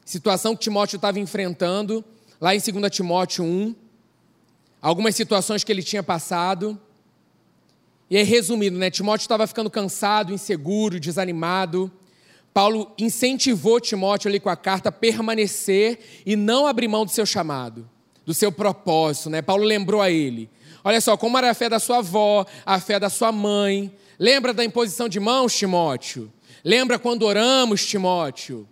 Situação 0.04 0.56
que 0.56 0.64
Timóteo 0.64 0.96
estava 0.96 1.20
enfrentando, 1.20 2.04
lá 2.40 2.56
em 2.56 2.60
2 2.60 2.92
Timóteo 2.92 3.44
1. 3.44 3.76
Algumas 4.82 5.16
situações 5.16 5.64
que 5.64 5.72
ele 5.72 5.84
tinha 5.84 6.02
passado. 6.02 6.80
E 8.10 8.18
aí, 8.18 8.24
resumindo, 8.24 8.78
né? 8.78 8.90
Timóteo 8.90 9.24
estava 9.24 9.46
ficando 9.46 9.70
cansado, 9.70 10.34
inseguro, 10.34 11.00
desanimado. 11.00 11.92
Paulo 12.54 12.92
incentivou 12.98 13.80
Timóteo 13.80 14.28
ali 14.28 14.40
com 14.40 14.50
a 14.50 14.56
carta 14.56 14.90
a 14.90 14.92
permanecer 14.92 16.00
e 16.26 16.36
não 16.36 16.66
abrir 16.68 16.88
mão 16.88 17.06
do 17.06 17.12
seu 17.12 17.26
chamado 17.26 17.90
do 18.26 18.34
seu 18.34 18.52
propósito, 18.52 19.30
né? 19.30 19.42
Paulo 19.42 19.64
lembrou 19.64 20.02
a 20.02 20.10
ele: 20.10 20.50
Olha 20.84 21.02
só, 21.02 21.18
como 21.18 21.38
era 21.38 21.50
a 21.50 21.54
fé 21.54 21.70
da 21.70 21.80
sua 21.80 21.98
avó, 21.98 22.46
a 22.66 22.80
fé 22.80 23.00
da 23.00 23.10
sua 23.10 23.32
mãe. 23.32 23.94
Lembra 24.18 24.54
da 24.54 24.64
imposição 24.64 25.10
de 25.10 25.20
mãos, 25.20 25.56
Timóteo? 25.56 26.32
Lembra 26.64 27.00
quando 27.00 27.24
oramos, 27.24 27.86
Timóteo? 27.86 28.68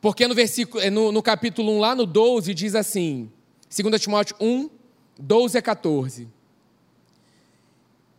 Porque 0.00 0.28
no, 0.28 0.34
versículo, 0.34 0.82
eh, 0.82 0.90
no, 0.90 1.10
no 1.10 1.20
capítulo 1.20 1.72
1, 1.72 1.80
lá 1.80 1.94
no 1.94 2.06
12, 2.06 2.54
diz 2.54 2.76
assim, 2.76 3.28
2 3.68 4.00
Timóteo 4.00 4.36
1, 4.40 4.70
12 5.18 5.58
a 5.58 5.62
14. 5.62 6.28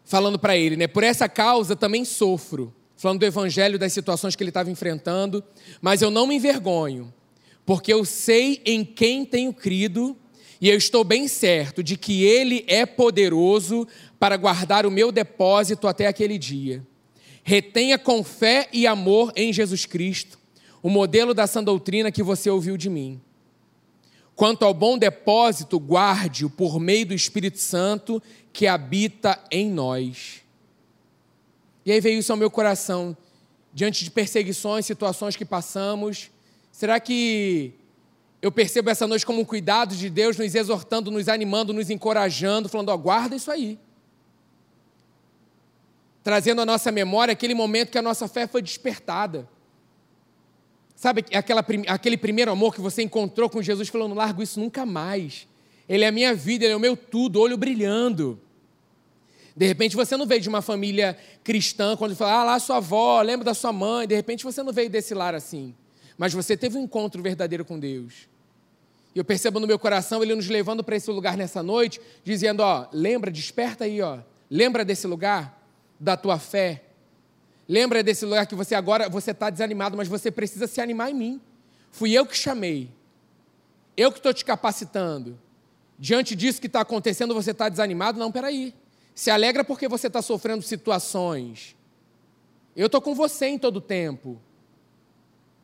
Falando 0.04 0.40
para 0.40 0.58
ele, 0.58 0.76
né? 0.76 0.88
Por 0.88 1.04
essa 1.04 1.30
causa 1.30 1.76
também 1.76 2.04
sofro. 2.04 2.74
Falando 2.98 3.20
do 3.20 3.26
evangelho, 3.26 3.80
das 3.80 3.94
situações 3.94 4.36
que 4.36 4.44
ele 4.44 4.50
estava 4.50 4.70
enfrentando. 4.70 5.44
Mas 5.82 6.02
eu 6.02 6.12
não 6.12 6.28
me 6.28 6.36
envergonho, 6.36 7.14
porque 7.66 7.94
eu 7.94 8.04
sei 8.04 8.62
em 8.66 8.84
quem 8.84 9.24
tenho 9.24 9.54
crido 9.54 10.18
e 10.60 10.70
eu 10.70 10.78
estou 10.78 11.04
bem 11.04 11.28
certo 11.28 11.82
de 11.82 11.96
que 11.96 12.24
ele 12.24 12.66
é 12.68 12.86
poderoso 12.86 13.88
para 14.20 14.36
guardar 14.36 14.86
o 14.86 14.92
meu 14.92 15.12
depósito 15.12 15.88
até 15.88 16.08
aquele 16.08 16.38
dia. 16.38 16.86
Retenha 17.42 17.98
com 17.98 18.24
fé 18.24 18.68
e 18.74 18.86
amor 18.86 19.32
em 19.36 19.54
Jesus 19.54 19.86
Cristo 19.86 20.40
o 20.82 20.90
modelo 20.90 21.34
da 21.34 21.46
sã 21.46 21.64
doutrina 21.64 22.12
que 22.12 22.24
você 22.24 22.50
ouviu 22.50 22.78
de 22.78 22.90
mim. 22.90 23.20
Quanto 24.40 24.64
ao 24.64 24.74
bom 24.74 24.98
depósito, 24.98 25.78
guarde-o 25.78 26.50
por 26.50 26.80
meio 26.80 27.08
do 27.08 27.14
Espírito 27.14 27.58
Santo 27.58 28.24
que 28.54 28.68
habita 28.68 29.38
em 29.52 29.70
nós. 29.70 30.42
E 31.86 31.92
aí 31.92 32.00
veio 32.00 32.20
isso 32.20 32.32
ao 32.32 32.38
meu 32.38 32.50
coração, 32.50 33.18
diante 33.74 34.02
de 34.02 34.10
perseguições, 34.10 34.86
situações 34.86 35.36
que 35.36 35.44
passamos. 35.44 36.32
Será 36.72 37.02
que 37.02 37.74
eu 38.42 38.50
percebo 38.50 38.90
essa 38.90 39.06
noite 39.06 39.26
como 39.26 39.42
um 39.42 39.46
cuidado 39.46 39.94
de 39.94 40.10
Deus, 40.10 40.38
nos 40.38 40.56
exortando, 40.56 41.12
nos 41.12 41.28
animando, 41.28 41.74
nos 41.74 41.90
encorajando, 41.90 42.70
falando: 42.70 42.88
ó, 42.88 42.96
guarda 42.96 43.36
isso 43.36 43.52
aí. 43.52 43.78
Trazendo 46.24 46.62
à 46.62 46.66
nossa 46.66 46.94
memória 46.94 47.34
aquele 47.34 47.54
momento 47.54 47.92
que 47.92 47.98
a 47.98 48.02
nossa 48.02 48.26
fé 48.26 48.48
foi 48.48 48.62
despertada. 48.62 49.50
Sabe 51.00 51.24
aquela, 51.34 51.66
aquele 51.88 52.18
primeiro 52.18 52.52
amor 52.52 52.76
que 52.76 52.82
você 52.82 53.02
encontrou 53.02 53.50
com 53.50 53.62
Jesus, 53.62 53.88
falando: 53.88 54.14
largo 54.14 54.44
isso 54.44 54.60
nunca 54.60 54.86
mais. 54.86 55.48
Ele 55.88 56.04
é 56.04 56.08
a 56.10 56.12
minha 56.12 56.36
vida, 56.36 56.66
ele 56.66 56.74
é 56.74 56.76
o 56.76 56.80
meu 56.80 56.98
tudo, 56.98 57.40
olho 57.40 57.56
brilhando. 57.56 58.38
De 59.56 59.66
repente 59.66 59.96
você 59.96 60.18
não 60.18 60.26
veio 60.26 60.42
de 60.42 60.50
uma 60.50 60.62
família 60.62 61.18
cristã, 61.42 61.96
quando 61.96 62.18
fala, 62.18 62.42
ah, 62.42 62.44
lá 62.44 62.60
sua 62.60 62.78
avó, 62.78 63.22
lembra 63.22 63.46
da 63.46 63.54
sua 63.54 63.72
mãe. 63.72 64.10
De 64.10 64.14
repente 64.14 64.44
você 64.44 64.62
não 64.62 64.74
veio 64.74 64.90
desse 64.90 65.14
lar 65.14 65.34
assim. 65.34 65.74
Mas 66.18 66.34
você 66.34 66.58
teve 66.58 66.78
um 66.78 66.84
encontro 66.84 67.24
verdadeiro 67.24 67.64
com 67.64 67.80
Deus. 67.80 68.28
E 69.16 69.20
eu 69.20 69.24
percebo 69.24 69.58
no 69.58 69.66
meu 69.66 69.80
coração 69.80 70.22
ele 70.22 70.36
nos 70.36 70.50
levando 70.50 70.84
para 70.84 70.98
esse 70.98 71.10
lugar 71.10 71.38
nessa 71.38 71.64
noite, 71.64 72.02
dizendo: 72.26 72.60
ó, 72.60 72.90
lembra, 72.92 73.32
desperta 73.32 73.86
aí, 73.86 74.02
ó. 74.02 74.20
Lembra 74.52 74.84
desse 74.84 75.08
lugar 75.08 75.66
da 75.98 76.18
tua 76.18 76.38
fé, 76.38 76.84
Lembra 77.70 78.02
desse 78.02 78.26
lugar 78.26 78.48
que 78.48 78.56
você 78.56 78.74
agora 78.74 79.08
você 79.08 79.30
está 79.30 79.52
desanimado, 79.52 79.96
mas 79.96 80.08
você 80.08 80.32
precisa 80.32 80.66
se 80.66 80.82
animar 80.82 81.12
em 81.12 81.14
mim. 81.14 81.42
Fui 81.92 82.12
eu 82.12 82.26
que 82.26 82.36
chamei. 82.36 82.90
Eu 83.96 84.12
que 84.12 84.18
estou 84.18 84.34
te 84.34 84.44
capacitando. 84.44 85.40
Diante 86.00 86.36
disso 86.36 86.60
que 86.60 86.66
está 86.66 86.82
acontecendo, 86.82 87.32
você 87.32 87.52
está 87.52 87.70
desanimado? 87.70 88.18
Não, 88.18 88.32
peraí. 88.32 88.74
Se 89.14 89.30
alegra 89.30 89.64
porque 89.64 89.88
você 89.88 90.08
está 90.08 90.20
sofrendo 90.20 90.64
situações. 90.64 91.76
Eu 92.76 92.88
estou 92.88 93.00
com 93.02 93.14
você 93.14 93.46
em 93.46 93.60
todo 93.60 93.80
tempo. 93.80 94.42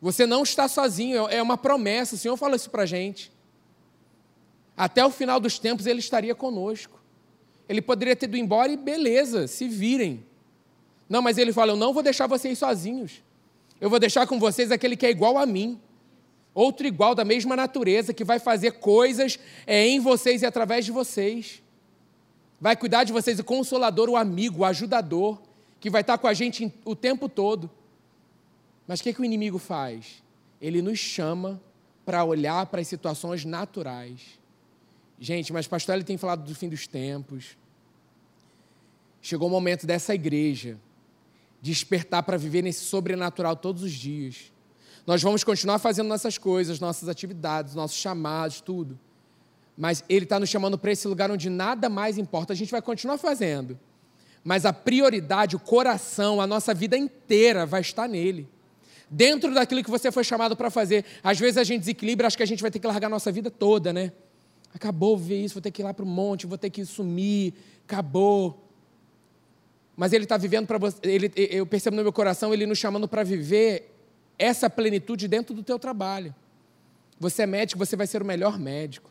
Você 0.00 0.26
não 0.26 0.44
está 0.44 0.68
sozinho, 0.68 1.26
é 1.26 1.42
uma 1.42 1.58
promessa. 1.58 2.14
O 2.14 2.18
Senhor 2.18 2.36
fala 2.36 2.54
isso 2.54 2.70
para 2.70 2.84
a 2.84 2.86
gente. 2.86 3.32
Até 4.76 5.04
o 5.04 5.10
final 5.10 5.40
dos 5.40 5.58
tempos 5.58 5.86
ele 5.86 5.98
estaria 5.98 6.36
conosco. 6.36 7.02
Ele 7.68 7.82
poderia 7.82 8.14
ter 8.14 8.26
ido 8.26 8.36
embora 8.36 8.70
e 8.70 8.76
beleza, 8.76 9.48
se 9.48 9.66
virem. 9.66 10.24
Não, 11.08 11.22
mas 11.22 11.38
ele 11.38 11.52
fala: 11.52 11.72
Eu 11.72 11.76
não 11.76 11.92
vou 11.92 12.02
deixar 12.02 12.26
vocês 12.26 12.58
sozinhos. 12.58 13.22
Eu 13.80 13.90
vou 13.90 13.98
deixar 13.98 14.26
com 14.26 14.38
vocês 14.38 14.72
aquele 14.72 14.96
que 14.96 15.06
é 15.06 15.10
igual 15.10 15.38
a 15.38 15.46
mim. 15.46 15.80
Outro 16.54 16.86
igual, 16.86 17.14
da 17.14 17.24
mesma 17.24 17.54
natureza, 17.54 18.14
que 18.14 18.24
vai 18.24 18.38
fazer 18.38 18.72
coisas 18.72 19.38
é, 19.66 19.86
em 19.86 20.00
vocês 20.00 20.40
e 20.40 20.46
através 20.46 20.84
de 20.84 20.90
vocês. 20.90 21.62
Vai 22.58 22.74
cuidar 22.74 23.04
de 23.04 23.12
vocês, 23.12 23.38
o 23.38 23.44
consolador, 23.44 24.08
o 24.08 24.16
amigo, 24.16 24.60
o 24.60 24.64
ajudador, 24.64 25.38
que 25.78 25.90
vai 25.90 26.00
estar 26.00 26.16
com 26.16 26.26
a 26.26 26.32
gente 26.32 26.72
o 26.84 26.96
tempo 26.96 27.28
todo. 27.28 27.70
Mas 28.86 29.00
o 29.00 29.02
que, 29.02 29.12
que 29.12 29.20
o 29.20 29.24
inimigo 29.24 29.58
faz? 29.58 30.22
Ele 30.58 30.80
nos 30.80 30.98
chama 30.98 31.60
para 32.06 32.24
olhar 32.24 32.64
para 32.66 32.80
as 32.80 32.88
situações 32.88 33.44
naturais. 33.44 34.40
Gente, 35.20 35.52
mas 35.52 35.66
pastor, 35.66 35.94
ele 35.94 36.04
tem 36.04 36.16
falado 36.16 36.42
do 36.42 36.54
fim 36.54 36.70
dos 36.70 36.86
tempos. 36.86 37.58
Chegou 39.20 39.48
o 39.48 39.50
momento 39.50 39.86
dessa 39.86 40.14
igreja 40.14 40.78
despertar 41.66 42.22
para 42.22 42.36
viver 42.36 42.62
nesse 42.62 42.84
sobrenatural 42.84 43.56
todos 43.56 43.82
os 43.82 43.92
dias. 43.92 44.52
Nós 45.06 45.22
vamos 45.22 45.44
continuar 45.44 45.78
fazendo 45.78 46.08
nossas 46.08 46.38
coisas, 46.38 46.80
nossas 46.80 47.08
atividades, 47.08 47.74
nossos 47.74 47.96
chamados, 47.96 48.60
tudo. 48.60 48.98
Mas 49.76 50.02
Ele 50.08 50.24
está 50.24 50.40
nos 50.40 50.48
chamando 50.48 50.78
para 50.78 50.92
esse 50.92 51.06
lugar 51.06 51.30
onde 51.30 51.50
nada 51.50 51.88
mais 51.88 52.18
importa. 52.18 52.52
A 52.52 52.56
gente 52.56 52.70
vai 52.70 52.82
continuar 52.82 53.18
fazendo. 53.18 53.78
Mas 54.42 54.64
a 54.64 54.72
prioridade, 54.72 55.56
o 55.56 55.60
coração, 55.60 56.40
a 56.40 56.46
nossa 56.46 56.72
vida 56.72 56.96
inteira 56.96 57.66
vai 57.66 57.80
estar 57.80 58.08
nele. 58.08 58.48
Dentro 59.10 59.52
daquilo 59.52 59.82
que 59.82 59.90
você 59.90 60.10
foi 60.10 60.24
chamado 60.24 60.56
para 60.56 60.70
fazer. 60.70 61.04
Às 61.22 61.38
vezes 61.38 61.58
a 61.58 61.64
gente 61.64 61.80
desequilibra, 61.80 62.26
acho 62.26 62.36
que 62.36 62.42
a 62.42 62.46
gente 62.46 62.62
vai 62.62 62.70
ter 62.70 62.78
que 62.78 62.86
largar 62.86 63.06
a 63.06 63.10
nossa 63.10 63.30
vida 63.30 63.50
toda, 63.50 63.92
né? 63.92 64.12
Acabou 64.74 65.16
ver 65.16 65.42
isso, 65.42 65.54
vou 65.54 65.62
ter 65.62 65.70
que 65.70 65.82
ir 65.82 65.84
lá 65.84 65.94
para 65.94 66.04
o 66.04 66.08
monte, 66.08 66.46
vou 66.46 66.58
ter 66.58 66.70
que 66.70 66.84
sumir, 66.84 67.54
acabou 67.84 68.65
mas 69.96 70.12
ele 70.12 70.24
está 70.24 70.36
vivendo 70.36 70.66
para 70.66 70.78
você. 70.78 70.98
Ele, 71.02 71.32
eu 71.34 71.64
percebo 71.66 71.96
no 71.96 72.02
meu 72.02 72.12
coração 72.12 72.52
ele 72.52 72.66
nos 72.66 72.78
chamando 72.78 73.08
para 73.08 73.24
viver 73.24 73.90
essa 74.38 74.68
plenitude 74.68 75.26
dentro 75.26 75.54
do 75.54 75.62
teu 75.62 75.78
trabalho. 75.78 76.34
Você 77.18 77.42
é 77.42 77.46
médico, 77.46 77.78
você 77.78 77.96
vai 77.96 78.06
ser 78.06 78.20
o 78.20 78.24
melhor 78.24 78.58
médico. 78.58 79.10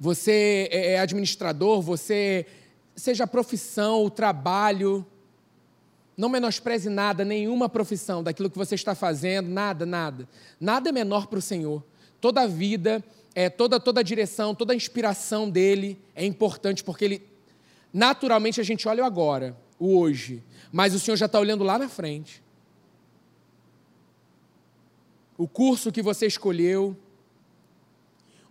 Você 0.00 0.68
é, 0.72 0.94
é 0.94 0.98
administrador, 0.98 1.80
você 1.80 2.44
seja 2.96 3.24
a 3.24 3.26
profissão, 3.26 4.04
o 4.04 4.10
trabalho. 4.10 5.06
Não 6.16 6.28
menospreze 6.28 6.88
nada, 6.88 7.24
nenhuma 7.24 7.68
profissão 7.68 8.22
daquilo 8.22 8.50
que 8.50 8.58
você 8.58 8.74
está 8.74 8.94
fazendo, 8.94 9.48
nada, 9.48 9.86
nada. 9.86 10.28
Nada 10.58 10.88
é 10.88 10.92
menor 10.92 11.28
para 11.28 11.38
o 11.38 11.42
Senhor. 11.42 11.84
Toda 12.20 12.42
a 12.42 12.46
vida, 12.46 13.04
é, 13.32 13.48
toda, 13.48 13.78
toda 13.78 14.00
a 14.00 14.02
direção, 14.02 14.54
toda 14.54 14.72
a 14.72 14.76
inspiração 14.76 15.48
dele 15.48 16.00
é 16.16 16.24
importante, 16.24 16.82
porque 16.82 17.04
ele 17.04 17.35
Naturalmente 17.96 18.60
a 18.60 18.62
gente 18.62 18.86
olha 18.86 19.02
o 19.02 19.06
agora, 19.06 19.56
o 19.78 19.98
hoje, 19.98 20.44
mas 20.70 20.94
o 20.94 21.00
Senhor 21.00 21.16
já 21.16 21.24
está 21.24 21.40
olhando 21.40 21.64
lá 21.64 21.78
na 21.78 21.88
frente. 21.88 22.42
O 25.38 25.48
curso 25.48 25.90
que 25.90 26.02
você 26.02 26.26
escolheu, 26.26 26.94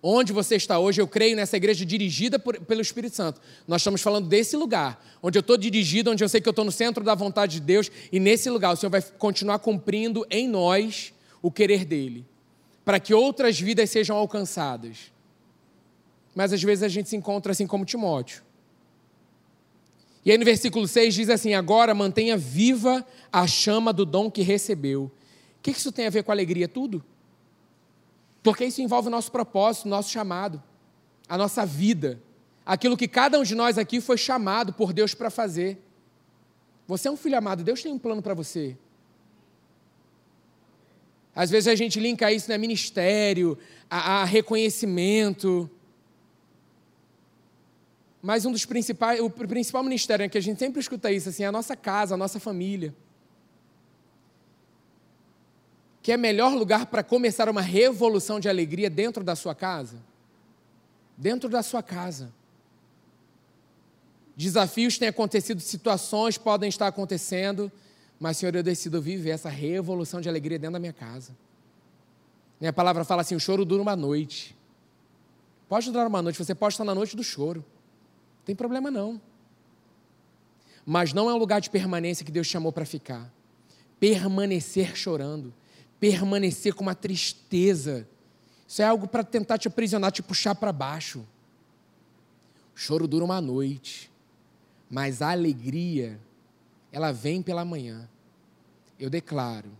onde 0.01 0.33
você 0.33 0.55
está 0.55 0.79
hoje, 0.79 0.99
eu 0.99 1.07
creio 1.07 1.35
nessa 1.35 1.57
igreja 1.57 1.85
dirigida 1.85 2.39
por, 2.39 2.59
pelo 2.61 2.81
Espírito 2.81 3.15
Santo. 3.15 3.39
Nós 3.67 3.81
estamos 3.81 4.01
falando 4.01 4.27
desse 4.27 4.57
lugar, 4.57 4.99
onde 5.21 5.37
eu 5.37 5.41
estou 5.41 5.57
dirigido, 5.57 6.09
onde 6.09 6.23
eu 6.23 6.29
sei 6.29 6.41
que 6.41 6.49
eu 6.49 6.51
estou 6.51 6.65
no 6.65 6.71
centro 6.71 7.03
da 7.03 7.13
vontade 7.13 7.59
de 7.59 7.61
Deus, 7.61 7.91
e 8.11 8.19
nesse 8.19 8.49
lugar 8.49 8.73
o 8.73 8.75
Senhor 8.75 8.89
vai 8.89 9.03
continuar 9.03 9.59
cumprindo 9.59 10.25
em 10.31 10.47
nós 10.47 11.13
o 11.39 11.51
querer 11.51 11.85
dele, 11.85 12.25
para 12.83 12.99
que 12.99 13.13
outras 13.13 13.59
vidas 13.59 13.91
sejam 13.91 14.17
alcançadas. 14.17 15.13
Mas 16.33 16.51
às 16.51 16.63
vezes 16.63 16.81
a 16.81 16.87
gente 16.87 17.09
se 17.09 17.15
encontra 17.15 17.51
assim 17.51 17.67
como 17.67 17.85
Timóteo. 17.85 18.44
E 20.25 20.31
aí 20.31 20.37
no 20.39 20.43
versículo 20.43 20.87
6 20.87 21.13
diz 21.13 21.29
assim: 21.29 21.53
Agora 21.53 21.93
mantenha 21.93 22.35
viva 22.35 23.05
a 23.31 23.45
chama 23.45 23.93
do 23.93 24.05
dom 24.05 24.31
que 24.31 24.41
recebeu. 24.41 25.03
O 25.03 25.11
que 25.61 25.71
isso 25.71 25.91
tem 25.91 26.07
a 26.07 26.09
ver 26.09 26.23
com 26.23 26.31
alegria? 26.31 26.67
Tudo. 26.67 27.05
Porque 28.41 28.65
isso 28.65 28.81
envolve 28.81 29.07
o 29.07 29.11
nosso 29.11 29.31
propósito, 29.31 29.85
o 29.85 29.89
nosso 29.89 30.11
chamado, 30.11 30.61
a 31.29 31.37
nossa 31.37 31.65
vida, 31.65 32.21
aquilo 32.65 32.97
que 32.97 33.07
cada 33.07 33.39
um 33.39 33.43
de 33.43 33.55
nós 33.55 33.77
aqui 33.77 34.01
foi 34.01 34.17
chamado 34.17 34.73
por 34.73 34.93
Deus 34.93 35.13
para 35.13 35.29
fazer. 35.29 35.79
Você 36.87 37.07
é 37.07 37.11
um 37.11 37.17
filho 37.17 37.37
amado, 37.37 37.63
Deus 37.63 37.81
tem 37.81 37.91
um 37.91 37.97
plano 37.97 38.21
para 38.21 38.33
você. 38.33 38.77
Às 41.35 41.49
vezes 41.49 41.67
a 41.67 41.75
gente 41.75 41.99
linka 41.99 42.31
isso, 42.31 42.49
né? 42.49 42.57
Ministério, 42.57 43.57
a, 43.89 44.21
a 44.21 44.23
reconhecimento. 44.23 45.69
Mas 48.25 48.43
um 48.43 48.51
dos 48.51 48.65
principais, 48.65 49.19
o 49.19 49.29
principal 49.29 49.83
ministério 49.83 50.23
é 50.23 50.27
que 50.27 50.35
a 50.35 50.41
gente 50.41 50.57
sempre 50.57 50.79
escuta 50.79 51.11
isso, 51.11 51.29
assim, 51.29 51.43
é 51.43 51.45
a 51.45 51.51
nossa 51.51 51.75
casa, 51.75 52.15
a 52.15 52.17
nossa 52.17 52.39
família. 52.39 52.91
Que 56.01 56.11
é 56.11 56.17
melhor 56.17 56.55
lugar 56.55 56.87
para 56.87 57.03
começar 57.03 57.47
uma 57.47 57.61
revolução 57.61 58.39
de 58.39 58.49
alegria 58.49 58.89
dentro 58.89 59.23
da 59.23 59.35
sua 59.35 59.53
casa? 59.53 59.97
Dentro 61.15 61.47
da 61.47 61.61
sua 61.61 61.83
casa. 61.83 62.33
Desafios 64.35 64.97
têm 64.97 65.09
acontecido, 65.09 65.59
situações 65.59 66.35
podem 66.35 66.67
estar 66.67 66.87
acontecendo, 66.87 67.71
mas, 68.19 68.37
Senhor, 68.37 68.55
eu 68.55 68.63
decido 68.63 68.99
viver 68.99 69.29
essa 69.29 69.49
revolução 69.49 70.19
de 70.19 70.27
alegria 70.27 70.57
dentro 70.57 70.73
da 70.73 70.79
minha 70.79 70.93
casa. 70.93 71.31
Minha 72.59 72.73
palavra 72.73 73.05
fala 73.05 73.21
assim: 73.21 73.35
o 73.35 73.39
choro 73.39 73.63
dura 73.63 73.83
uma 73.83 73.95
noite. 73.95 74.57
Pode 75.69 75.91
durar 75.91 76.07
uma 76.07 76.23
noite, 76.23 76.39
você 76.39 76.55
pode 76.55 76.73
estar 76.73 76.83
na 76.83 76.95
noite 76.95 77.15
do 77.15 77.23
choro. 77.23 77.63
Tem 78.45 78.55
problema 78.55 78.91
não. 78.91 79.19
Mas 80.85 81.11
não 81.13 81.29
é 81.29 81.33
um 81.33 81.37
lugar 81.37 81.59
de 81.59 81.69
permanência 81.69 82.23
que 82.23 82.31
Deus 82.31 82.45
chamou 82.45 82.71
para 82.71 82.85
ficar. 82.85 83.33
Permanecer 83.99 84.95
chorando, 84.95 85.53
permanecer 85.99 86.75
com 86.75 86.83
uma 86.83 86.93
tristeza. 86.93 88.07
Isso 88.67 88.81
é 88.81 88.85
algo 88.85 89.07
para 89.07 89.23
tentar 89.23 89.57
te 89.57 89.67
aprisionar, 89.67 90.11
te 90.11 90.21
puxar 90.21 90.53
para 90.53 90.71
baixo. 90.71 91.25
O 92.75 92.79
choro 92.79 93.07
dura 93.07 93.25
uma 93.25 93.41
noite, 93.41 94.11
mas 94.89 95.21
a 95.21 95.31
alegria, 95.31 96.19
ela 96.91 97.11
vem 97.11 97.41
pela 97.41 97.65
manhã. 97.65 98.07
Eu 98.99 99.09
declaro, 99.09 99.71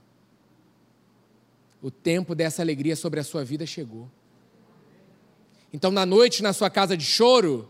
o 1.82 1.92
tempo 1.92 2.34
dessa 2.34 2.62
alegria 2.62 2.96
sobre 2.96 3.20
a 3.20 3.24
sua 3.24 3.44
vida 3.44 3.66
chegou. 3.66 4.10
Então, 5.72 5.92
na 5.92 6.06
noite, 6.06 6.42
na 6.42 6.54
sua 6.54 6.70
casa 6.70 6.96
de 6.98 7.06
choro, 7.06 7.70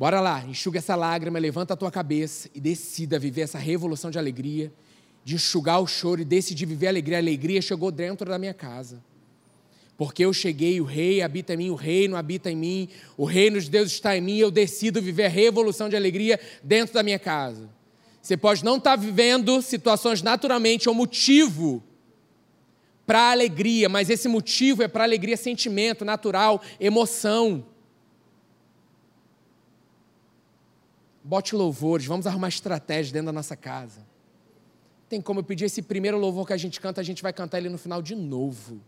bora 0.00 0.18
lá, 0.18 0.42
enxuga 0.48 0.78
essa 0.78 0.96
lágrima, 0.96 1.38
levanta 1.38 1.74
a 1.74 1.76
tua 1.76 1.90
cabeça 1.90 2.48
e 2.54 2.58
decida 2.58 3.18
viver 3.18 3.42
essa 3.42 3.58
revolução 3.58 4.10
de 4.10 4.18
alegria, 4.18 4.72
de 5.22 5.34
enxugar 5.34 5.78
o 5.78 5.86
choro 5.86 6.22
e 6.22 6.24
decidir 6.24 6.64
viver 6.64 6.86
a 6.86 6.88
alegria. 6.88 7.18
A 7.18 7.20
alegria 7.20 7.60
chegou 7.60 7.90
dentro 7.90 8.26
da 8.26 8.38
minha 8.38 8.54
casa. 8.54 9.04
Porque 9.98 10.24
eu 10.24 10.32
cheguei, 10.32 10.80
o 10.80 10.84
rei 10.84 11.20
habita 11.20 11.52
em 11.52 11.58
mim, 11.58 11.68
o 11.68 11.74
reino 11.74 12.16
habita 12.16 12.50
em 12.50 12.56
mim, 12.56 12.88
o 13.14 13.26
reino 13.26 13.60
de 13.60 13.68
Deus 13.68 13.92
está 13.92 14.16
em 14.16 14.22
mim, 14.22 14.38
eu 14.38 14.50
decido 14.50 15.02
viver 15.02 15.26
a 15.26 15.28
revolução 15.28 15.86
de 15.86 15.96
alegria 15.96 16.40
dentro 16.62 16.94
da 16.94 17.02
minha 17.02 17.18
casa. 17.18 17.68
Você 18.22 18.38
pode 18.38 18.64
não 18.64 18.78
estar 18.78 18.96
vivendo 18.96 19.60
situações 19.60 20.22
naturalmente 20.22 20.88
ou 20.88 20.94
motivo 20.94 21.82
para 23.06 23.32
alegria, 23.32 23.86
mas 23.86 24.08
esse 24.08 24.28
motivo 24.28 24.82
é 24.82 24.88
para 24.88 25.04
alegria 25.04 25.36
sentimento, 25.36 26.06
natural, 26.06 26.62
emoção. 26.80 27.66
Bote 31.30 31.54
louvores, 31.54 32.06
vamos 32.06 32.26
arrumar 32.26 32.48
estratégia 32.48 33.12
dentro 33.12 33.26
da 33.26 33.32
nossa 33.32 33.54
casa. 33.54 34.00
Tem 35.08 35.20
como 35.20 35.38
eu 35.38 35.44
pedir 35.44 35.66
esse 35.66 35.80
primeiro 35.80 36.18
louvor 36.18 36.44
que 36.44 36.52
a 36.52 36.56
gente 36.56 36.80
canta, 36.80 37.00
a 37.00 37.04
gente 37.04 37.22
vai 37.22 37.32
cantar 37.32 37.58
ele 37.58 37.68
no 37.68 37.78
final 37.78 38.02
de 38.02 38.16
novo. 38.16 38.80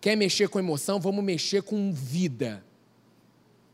Quer 0.00 0.16
mexer 0.16 0.48
com 0.48 0.58
emoção? 0.58 0.98
Vamos 0.98 1.22
mexer 1.22 1.62
com 1.62 1.92
vida. 1.92 2.64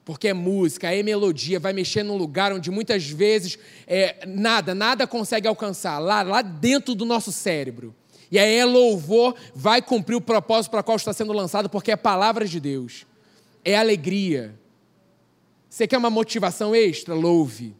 Porque 0.05 0.29
é 0.29 0.35
música, 0.35 0.95
é 0.95 1.03
melodia, 1.03 1.59
vai 1.59 1.73
mexer 1.73 2.03
num 2.03 2.19
lugar 2.19 2.53
onde 2.53 2.71
muitas 2.71 3.09
vezes 3.09 3.59
é, 3.87 4.27
nada, 4.27 4.75
nada 4.75 5.07
consegue 5.07 5.49
alcançar, 5.49 5.99
lá, 5.99 6.21
lá 6.21 6.43
dentro 6.43 6.95
do 6.95 7.07
nosso 7.07 7.33
cérebro. 7.33 7.95
E 8.31 8.39
aí 8.39 8.57
é 8.57 8.67
louvor, 8.67 9.35
vai 9.55 9.81
cumprir 9.81 10.17
o 10.17 10.21
propósito 10.21 10.73
para 10.73 10.83
qual 10.83 10.99
está 10.99 11.15
sendo 11.15 11.33
lançado, 11.33 11.71
porque 11.71 11.91
é 11.91 11.97
palavra 11.97 12.45
de 12.45 12.61
Deus. 12.61 13.07
É 13.65 13.75
alegria. 13.75 14.55
Você 15.69 15.87
quer 15.87 15.99
uma 15.99 16.11
motivação 16.11 16.75
extra? 16.75 17.15
Louve. 17.15 17.77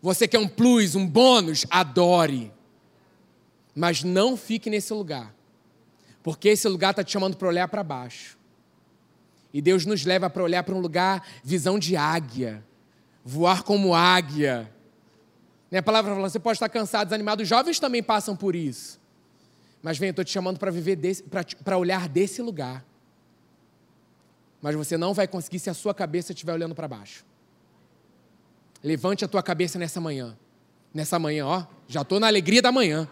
Você 0.00 0.26
quer 0.26 0.38
um 0.38 0.48
plus, 0.48 0.94
um 0.94 1.06
bônus? 1.06 1.66
Adore. 1.70 2.52
Mas 3.74 4.02
não 4.02 4.36
fique 4.36 4.70
nesse 4.70 4.92
lugar. 4.92 5.34
Porque 6.22 6.48
esse 6.48 6.68
lugar 6.68 6.90
está 6.90 7.04
te 7.04 7.12
chamando 7.12 7.36
para 7.36 7.48
olhar 7.48 7.68
para 7.68 7.82
baixo. 7.84 8.38
E 9.52 9.60
Deus 9.60 9.86
nos 9.86 10.04
leva 10.04 10.28
para 10.28 10.42
olhar 10.42 10.62
para 10.62 10.74
um 10.74 10.80
lugar, 10.80 11.26
visão 11.42 11.78
de 11.78 11.96
águia, 11.96 12.64
voar 13.24 13.62
como 13.62 13.94
águia. 13.94 14.70
Né, 15.70 15.78
a 15.78 15.82
palavra 15.82 16.14
fala, 16.14 16.28
você 16.28 16.38
pode 16.38 16.56
estar 16.56 16.68
cansado, 16.68 17.08
desanimado. 17.08 17.42
Os 17.42 17.48
jovens 17.48 17.78
também 17.78 18.02
passam 18.02 18.36
por 18.36 18.54
isso. 18.54 19.00
Mas 19.82 19.98
vem, 19.98 20.08
eu 20.08 20.10
estou 20.10 20.24
te 20.24 20.30
chamando 20.30 20.58
para 20.58 20.70
viver 20.70 20.98
para 21.64 21.78
olhar 21.78 22.08
desse 22.08 22.42
lugar. 22.42 22.84
Mas 24.60 24.74
você 24.74 24.96
não 24.96 25.14
vai 25.14 25.28
conseguir 25.28 25.58
se 25.58 25.70
a 25.70 25.74
sua 25.74 25.94
cabeça 25.94 26.32
estiver 26.32 26.52
olhando 26.52 26.74
para 26.74 26.88
baixo. 26.88 27.24
Levante 28.82 29.24
a 29.24 29.28
tua 29.28 29.42
cabeça 29.42 29.78
nessa 29.78 30.00
manhã. 30.00 30.36
Nessa 30.92 31.18
manhã, 31.18 31.46
ó, 31.46 31.66
já 31.86 32.02
estou 32.02 32.18
na 32.18 32.26
alegria 32.26 32.62
da 32.62 32.72
manhã. 32.72 33.08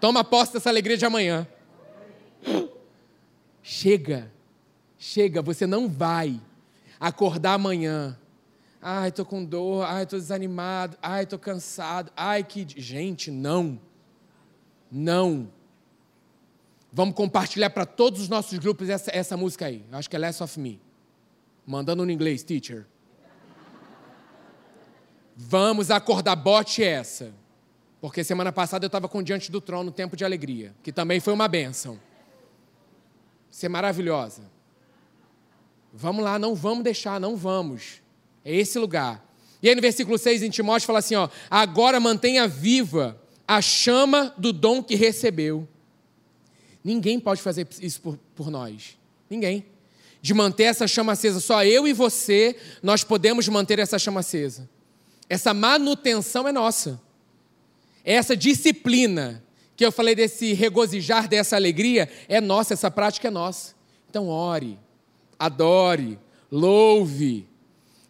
Toma 0.00 0.24
posse 0.24 0.52
dessa 0.52 0.68
alegria 0.68 0.96
de 0.96 1.04
amanhã. 1.04 1.46
Chega, 3.62 4.30
chega, 4.98 5.42
você 5.42 5.66
não 5.66 5.88
vai 5.88 6.40
acordar 7.00 7.54
amanhã. 7.54 8.16
Ai, 8.80 9.08
estou 9.08 9.24
com 9.24 9.44
dor, 9.44 9.84
ai, 9.84 10.04
estou 10.04 10.18
desanimado, 10.18 10.96
ai, 11.02 11.24
estou 11.24 11.38
cansado, 11.38 12.12
ai, 12.16 12.44
que. 12.44 12.66
Gente, 12.80 13.30
não. 13.30 13.80
Não. 14.90 15.50
Vamos 16.96 17.14
compartilhar 17.14 17.68
para 17.68 17.84
todos 17.84 18.22
os 18.22 18.28
nossos 18.30 18.58
grupos 18.58 18.88
essa, 18.88 19.10
essa 19.14 19.36
música 19.36 19.66
aí. 19.66 19.84
Acho 19.92 20.08
que 20.08 20.16
é 20.16 20.18
Less 20.18 20.42
of 20.42 20.58
Me. 20.58 20.80
Mandando 21.66 22.06
no 22.06 22.10
inglês, 22.10 22.42
teacher. 22.42 22.86
Vamos 25.36 25.90
acordar, 25.90 26.34
bote 26.34 26.82
essa. 26.82 27.34
Porque 28.00 28.24
semana 28.24 28.50
passada 28.50 28.86
eu 28.86 28.86
estava 28.86 29.10
com 29.10 29.22
Diante 29.22 29.52
do 29.52 29.60
Trono, 29.60 29.92
Tempo 29.92 30.16
de 30.16 30.24
Alegria, 30.24 30.74
que 30.82 30.90
também 30.90 31.20
foi 31.20 31.34
uma 31.34 31.46
bênção 31.46 32.00
ser 33.50 33.68
maravilhosa. 33.68 34.50
Vamos 35.92 36.24
lá, 36.24 36.38
não 36.38 36.54
vamos 36.54 36.82
deixar, 36.82 37.20
não 37.20 37.36
vamos. 37.36 38.00
É 38.42 38.56
esse 38.56 38.78
lugar. 38.78 39.22
E 39.62 39.68
aí 39.68 39.74
no 39.74 39.82
versículo 39.82 40.16
6 40.16 40.42
em 40.42 40.48
Timóteo 40.48 40.86
fala 40.86 41.00
assim: 41.00 41.14
ó, 41.14 41.28
agora 41.50 42.00
mantenha 42.00 42.48
viva 42.48 43.20
a 43.46 43.60
chama 43.60 44.34
do 44.38 44.50
dom 44.50 44.82
que 44.82 44.94
recebeu. 44.94 45.68
Ninguém 46.86 47.18
pode 47.18 47.42
fazer 47.42 47.66
isso 47.82 48.00
por, 48.00 48.16
por 48.32 48.48
nós. 48.48 48.96
Ninguém. 49.28 49.66
De 50.22 50.32
manter 50.32 50.62
essa 50.62 50.86
chama 50.86 51.14
acesa, 51.14 51.40
só 51.40 51.64
eu 51.64 51.88
e 51.88 51.92
você, 51.92 52.54
nós 52.80 53.02
podemos 53.02 53.48
manter 53.48 53.80
essa 53.80 53.98
chama 53.98 54.20
acesa. 54.20 54.70
Essa 55.28 55.52
manutenção 55.52 56.46
é 56.46 56.52
nossa. 56.52 57.00
Essa 58.04 58.36
disciplina 58.36 59.42
que 59.74 59.84
eu 59.84 59.90
falei 59.90 60.14
desse 60.14 60.52
regozijar, 60.52 61.26
dessa 61.26 61.56
alegria, 61.56 62.08
é 62.28 62.40
nossa, 62.40 62.74
essa 62.74 62.88
prática 62.88 63.26
é 63.26 63.32
nossa. 63.32 63.74
Então, 64.08 64.28
ore, 64.28 64.78
adore, 65.36 66.16
louve, 66.48 67.48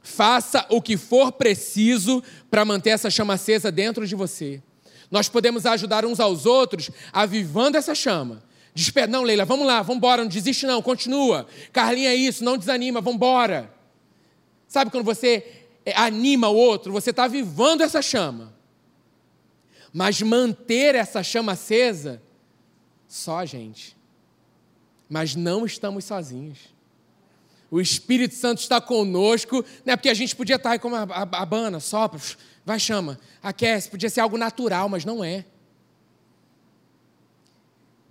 faça 0.03 0.67
o 0.69 0.83
que 0.83 0.99
for 0.99 1.33
preciso 1.33 2.23
para 2.51 2.62
manter 2.62 2.91
essa 2.91 3.09
chama 3.09 3.33
acesa 3.33 3.73
dentro 3.73 4.07
de 4.07 4.15
você. 4.15 4.62
Nós 5.11 5.31
podemos 5.31 5.65
ajudar 5.65 6.05
uns 6.05 6.21
aos 6.21 6.45
outros 6.45 6.91
avivando 7.11 7.79
essa 7.79 7.95
chama. 7.95 8.45
Desper... 8.77 9.09
Não, 9.09 9.23
Leila, 9.23 9.47
vamos 9.47 9.67
lá, 9.67 9.81
vamos 9.81 9.97
embora, 9.97 10.23
não 10.23 10.29
desiste 10.29 10.67
não, 10.67 10.83
continua. 10.83 11.47
Carlinha 11.73 12.11
é 12.11 12.15
isso, 12.15 12.45
não 12.45 12.59
desanima, 12.59 13.01
vamos 13.01 13.17
embora. 13.17 13.73
Sabe 14.69 14.91
quando 14.91 15.03
você 15.03 15.67
é, 15.83 15.97
anima 15.97 16.51
o 16.51 16.55
outro, 16.55 16.93
você 16.93 17.09
está 17.09 17.25
avivando 17.25 17.83
essa 17.83 18.03
chama. 18.03 18.55
Mas 19.95 20.21
manter 20.21 20.95
essa 20.95 21.23
chama 21.23 21.53
acesa, 21.53 22.23
só 23.09 23.39
a 23.39 23.47
gente. 23.47 23.97
Mas 25.09 25.35
não 25.35 25.65
estamos 25.65 26.05
sozinhos. 26.05 26.59
O 27.71 27.81
Espírito 27.81 28.35
Santo 28.35 28.59
está 28.59 28.79
conosco, 28.79 29.65
não 29.87 29.95
é 29.95 29.97
porque 29.97 30.11
a 30.11 30.15
gente 30.15 30.37
podia 30.37 30.57
estar 30.57 30.73
aí 30.73 30.79
como 30.79 30.97
a, 30.97 31.05
a, 31.05 31.23
a 31.23 31.47
bana, 31.47 31.81
sopra, 31.81 32.21
vai 32.62 32.79
chama, 32.79 33.19
aquece, 33.43 33.89
podia 33.89 34.11
ser 34.11 34.21
algo 34.21 34.37
natural, 34.37 34.87
mas 34.87 35.03
não 35.03 35.25
é. 35.25 35.47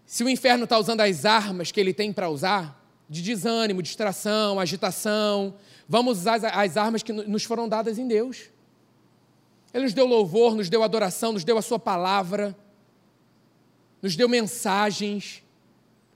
Se 0.05 0.23
o 0.23 0.29
inferno 0.29 0.65
está 0.65 0.77
usando 0.77 1.01
as 1.01 1.25
armas 1.25 1.71
que 1.71 1.79
ele 1.79 1.93
tem 1.93 2.13
para 2.13 2.29
usar, 2.29 2.81
de 3.09 3.21
desânimo, 3.21 3.81
distração, 3.81 4.59
agitação, 4.59 5.55
vamos 5.87 6.19
usar 6.19 6.35
as, 6.35 6.43
as 6.43 6.77
armas 6.77 7.03
que 7.03 7.13
nos 7.13 7.43
foram 7.43 7.67
dadas 7.67 7.97
em 7.97 8.07
Deus. 8.07 8.49
Ele 9.73 9.83
nos 9.83 9.93
deu 9.93 10.05
louvor, 10.05 10.55
nos 10.55 10.69
deu 10.69 10.83
adoração, 10.83 11.33
nos 11.33 11.43
deu 11.43 11.57
a 11.57 11.61
Sua 11.61 11.79
palavra, 11.79 12.55
nos 14.01 14.15
deu 14.15 14.29
mensagens. 14.29 15.43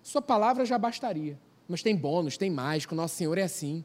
Sua 0.01 0.21
palavra 0.21 0.65
já 0.65 0.77
bastaria. 0.77 1.37
Mas 1.67 1.83
tem 1.83 1.95
bônus, 1.95 2.37
tem 2.37 2.49
mais, 2.49 2.85
que 2.85 2.93
o 2.93 2.95
nosso 2.95 3.15
Senhor 3.15 3.37
é 3.37 3.43
assim. 3.43 3.83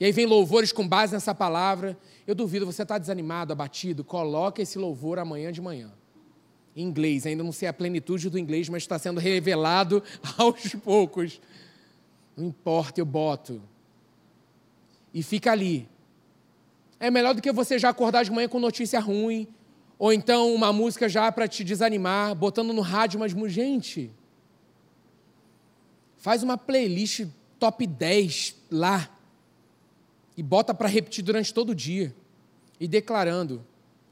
E 0.00 0.04
aí 0.04 0.10
vem 0.10 0.26
louvores 0.26 0.72
com 0.72 0.86
base 0.86 1.12
nessa 1.12 1.34
palavra. 1.34 1.96
Eu 2.26 2.34
duvido, 2.34 2.66
você 2.66 2.82
está 2.82 2.98
desanimado, 2.98 3.52
abatido, 3.52 4.02
coloque 4.02 4.62
esse 4.62 4.78
louvor 4.78 5.18
amanhã 5.18 5.52
de 5.52 5.60
manhã. 5.60 5.92
Inglês, 6.74 7.26
ainda 7.26 7.44
não 7.44 7.52
sei 7.52 7.68
a 7.68 7.72
plenitude 7.72 8.30
do 8.30 8.38
inglês, 8.38 8.68
mas 8.68 8.82
está 8.82 8.98
sendo 8.98 9.20
revelado 9.20 10.02
aos 10.38 10.74
poucos. 10.76 11.40
Não 12.36 12.46
importa, 12.46 13.00
eu 13.00 13.04
boto. 13.04 13.62
E 15.12 15.22
fica 15.22 15.52
ali, 15.52 15.86
é 16.98 17.10
melhor 17.10 17.34
do 17.34 17.42
que 17.42 17.52
você 17.52 17.78
já 17.78 17.90
acordar 17.90 18.24
de 18.24 18.30
manhã 18.30 18.48
com 18.48 18.58
notícia 18.58 18.98
ruim, 19.00 19.46
ou 19.98 20.12
então 20.12 20.54
uma 20.54 20.72
música 20.72 21.08
já 21.08 21.30
para 21.30 21.46
te 21.46 21.62
desanimar, 21.62 22.34
botando 22.34 22.72
no 22.72 22.80
rádio 22.80 23.18
umas 23.18 23.32
gente. 23.52 24.10
Faz 26.16 26.42
uma 26.42 26.56
playlist 26.56 27.26
top 27.58 27.86
10 27.86 28.56
lá 28.70 29.10
e 30.36 30.42
bota 30.42 30.72
para 30.72 30.88
repetir 30.88 31.22
durante 31.22 31.52
todo 31.52 31.70
o 31.70 31.74
dia 31.74 32.14
e 32.80 32.88
declarando. 32.88 33.64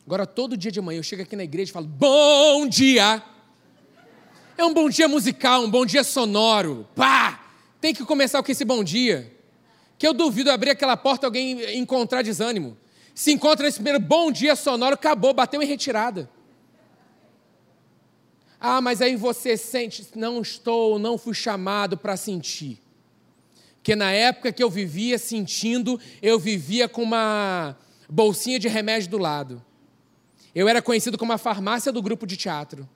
Agora 0.06 0.26
todo 0.26 0.56
dia 0.56 0.70
de 0.70 0.80
manhã 0.80 0.98
eu 0.98 1.02
chego 1.02 1.22
aqui 1.22 1.36
na 1.36 1.44
igreja 1.44 1.70
e 1.70 1.72
falo: 1.72 1.86
"Bom 1.86 2.66
dia". 2.66 3.22
É 4.56 4.64
um 4.64 4.74
bom 4.74 4.90
dia 4.90 5.08
musical, 5.08 5.62
um 5.62 5.70
bom 5.70 5.86
dia 5.86 6.04
sonoro. 6.04 6.86
Pá! 6.94 7.40
Tem 7.80 7.94
que 7.94 8.04
começar 8.04 8.42
com 8.42 8.52
esse 8.52 8.64
bom 8.64 8.84
dia. 8.84 9.36
que 9.98 10.06
eu 10.06 10.14
duvido 10.14 10.50
abrir 10.50 10.70
aquela 10.70 10.96
porta 10.96 11.26
e 11.26 11.28
alguém 11.28 11.78
encontrar 11.78 12.22
desânimo. 12.22 12.74
Se 13.14 13.32
encontra 13.32 13.66
nesse 13.66 13.76
primeiro 13.76 14.00
bom 14.00 14.32
dia 14.32 14.56
sonoro, 14.56 14.94
acabou, 14.94 15.34
bateu 15.34 15.62
em 15.62 15.66
retirada. 15.66 16.30
Ah, 18.58 18.80
mas 18.80 19.02
aí 19.02 19.14
você 19.14 19.58
sente, 19.58 20.06
não 20.14 20.40
estou, 20.40 20.98
não 20.98 21.18
fui 21.18 21.34
chamado 21.34 21.98
para 21.98 22.16
sentir. 22.16 22.80
Que 23.82 23.94
na 23.94 24.10
época 24.10 24.50
que 24.52 24.62
eu 24.62 24.70
vivia 24.70 25.18
sentindo, 25.18 26.00
eu 26.22 26.38
vivia 26.38 26.88
com 26.88 27.02
uma 27.02 27.76
bolsinha 28.08 28.58
de 28.58 28.68
remédio 28.68 29.10
do 29.10 29.18
lado. 29.18 29.62
Eu 30.54 30.68
era 30.68 30.82
conhecido 30.82 31.16
como 31.16 31.32
a 31.32 31.38
farmácia 31.38 31.92
do 31.92 32.02
grupo 32.02 32.26
de 32.26 32.36
teatro. 32.36 32.88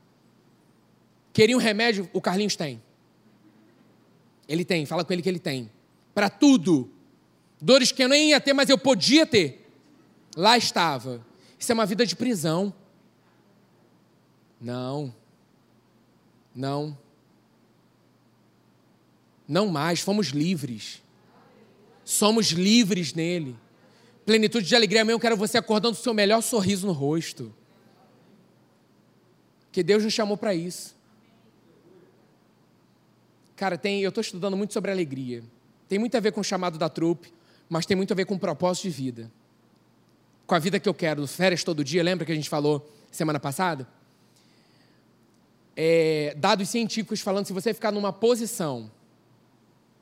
Queria 1.33 1.57
um 1.57 1.61
remédio? 1.61 2.09
O 2.12 2.21
Carlinhos 2.21 2.57
tem. 2.57 2.83
Ele 4.49 4.64
tem, 4.64 4.87
fala 4.87 5.05
com 5.05 5.12
ele 5.12 5.23
que 5.23 5.29
ele 5.29 5.38
tem. 5.38 5.71
Para 6.14 6.29
tudo. 6.29 6.90
Dores 7.61 7.90
que 7.90 8.03
eu 8.03 8.09
nem 8.09 8.31
ia 8.31 8.40
ter, 8.40 8.53
mas 8.53 8.69
eu 8.69 8.79
podia 8.79 9.27
ter. 9.27 9.71
Lá 10.37 10.57
estava. 10.57 11.25
Isso 11.59 11.73
é 11.73 11.75
uma 11.75 11.87
vida 11.87 12.05
de 12.05 12.14
prisão. 12.14 12.73
Não. 14.61 15.14
Não. 16.55 16.97
Não 19.47 19.67
mais, 19.69 20.01
fomos 20.01 20.29
livres. 20.29 21.03
Somos 22.05 22.49
livres 22.49 23.14
nele. 23.14 23.57
Plenitude 24.25 24.67
de 24.67 24.75
alegria 24.75 25.05
mesmo, 25.05 25.21
quero 25.21 25.37
você 25.37 25.59
acordando 25.59 25.97
o 25.97 26.01
seu 26.01 26.15
melhor 26.15 26.41
sorriso 26.41 26.87
no 26.87 26.93
rosto. 26.93 27.55
Que 29.71 29.83
Deus 29.83 30.03
nos 30.03 30.13
chamou 30.13 30.37
para 30.37 30.55
isso. 30.55 30.97
Cara, 33.57 33.77
tem, 33.77 34.01
eu 34.01 34.09
estou 34.09 34.23
estudando 34.23 34.57
muito 34.57 34.73
sobre 34.73 34.91
alegria. 34.91 35.43
Tem 35.89 35.99
muito 35.99 36.17
a 36.17 36.21
ver 36.21 36.33
com 36.33 36.41
o 36.41 36.45
chamado 36.45 36.79
da 36.79 36.89
trupe, 36.89 37.33
mas 37.69 37.85
tem 37.85 37.97
muito 37.97 38.13
a 38.13 38.17
ver 38.17 38.25
com 38.25 38.35
o 38.35 38.39
propósito 38.39 38.85
de 38.85 38.91
vida. 38.91 39.31
Com 40.47 40.55
a 40.55 40.59
vida 40.59 40.81
que 40.81 40.89
eu 40.89 40.95
quero, 40.95 41.27
férias 41.27 41.63
todo 41.63 41.85
dia, 41.85 42.03
lembra 42.03 42.25
que 42.25 42.33
a 42.33 42.35
gente 42.35 42.49
falou 42.49 42.89
semana 43.11 43.39
passada? 43.39 43.87
É, 45.77 46.35
dados 46.37 46.69
científicos 46.69 47.21
falando, 47.21 47.47
se 47.47 47.53
você 47.53 47.75
ficar 47.75 47.93
numa 47.93 48.13
posição 48.13 48.91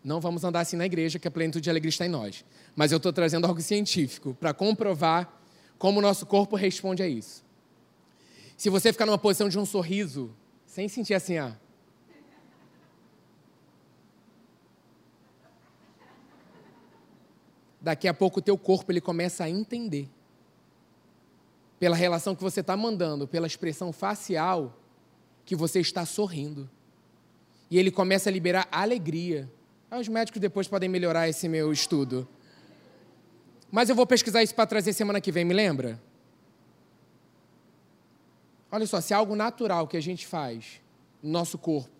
não 0.04 0.20
vamos 0.20 0.42
andar 0.42 0.60
assim 0.60 0.76
na 0.76 0.84
igreja, 0.84 1.18
que 1.18 1.28
a 1.28 1.30
plenitude 1.30 1.62
de 1.62 1.70
alegria 1.70 1.90
está 1.90 2.04
em 2.04 2.08
nós. 2.08 2.44
Mas 2.74 2.90
eu 2.90 2.96
estou 2.96 3.12
trazendo 3.12 3.46
algo 3.46 3.60
científico 3.60 4.34
para 4.34 4.52
comprovar 4.52 5.40
como 5.78 6.00
o 6.00 6.02
nosso 6.02 6.26
corpo 6.26 6.56
responde 6.56 7.02
a 7.02 7.08
isso. 7.08 7.44
Se 8.56 8.68
você 8.68 8.92
ficar 8.92 9.06
numa 9.06 9.18
posição 9.18 9.48
de 9.48 9.58
um 9.58 9.64
sorriso, 9.64 10.34
sem 10.66 10.88
sentir 10.88 11.14
assim, 11.14 11.38
ah. 11.38 11.56
Daqui 17.80 18.06
a 18.06 18.14
pouco 18.14 18.38
o 18.38 18.42
teu 18.42 18.56
corpo 18.56 18.90
ele 18.92 19.00
começa 19.00 19.44
a 19.44 19.50
entender. 19.50 20.08
Pela 21.78 21.96
relação 21.96 22.34
que 22.34 22.42
você 22.42 22.60
está 22.60 22.76
mandando, 22.76 23.26
pela 23.26 23.46
expressão 23.46 23.92
facial, 23.92 24.78
que 25.44 25.56
você 25.56 25.80
está 25.80 26.06
sorrindo. 26.06 26.70
E 27.68 27.78
ele 27.78 27.90
começa 27.90 28.30
a 28.30 28.32
liberar 28.32 28.68
alegria 28.70 29.50
ah, 29.92 29.98
os 29.98 30.08
médicos 30.08 30.40
depois 30.40 30.66
podem 30.66 30.88
melhorar 30.88 31.28
esse 31.28 31.46
meu 31.46 31.70
estudo. 31.70 32.26
Mas 33.70 33.90
eu 33.90 33.94
vou 33.94 34.06
pesquisar 34.06 34.42
isso 34.42 34.54
para 34.54 34.66
trazer 34.66 34.94
semana 34.94 35.20
que 35.20 35.30
vem, 35.30 35.44
me 35.44 35.52
lembra? 35.52 36.00
Olha 38.70 38.86
só, 38.86 39.02
se 39.02 39.12
é 39.12 39.16
algo 39.16 39.36
natural 39.36 39.86
que 39.86 39.98
a 39.98 40.00
gente 40.00 40.26
faz 40.26 40.80
no 41.22 41.30
nosso 41.30 41.58
corpo, 41.58 41.90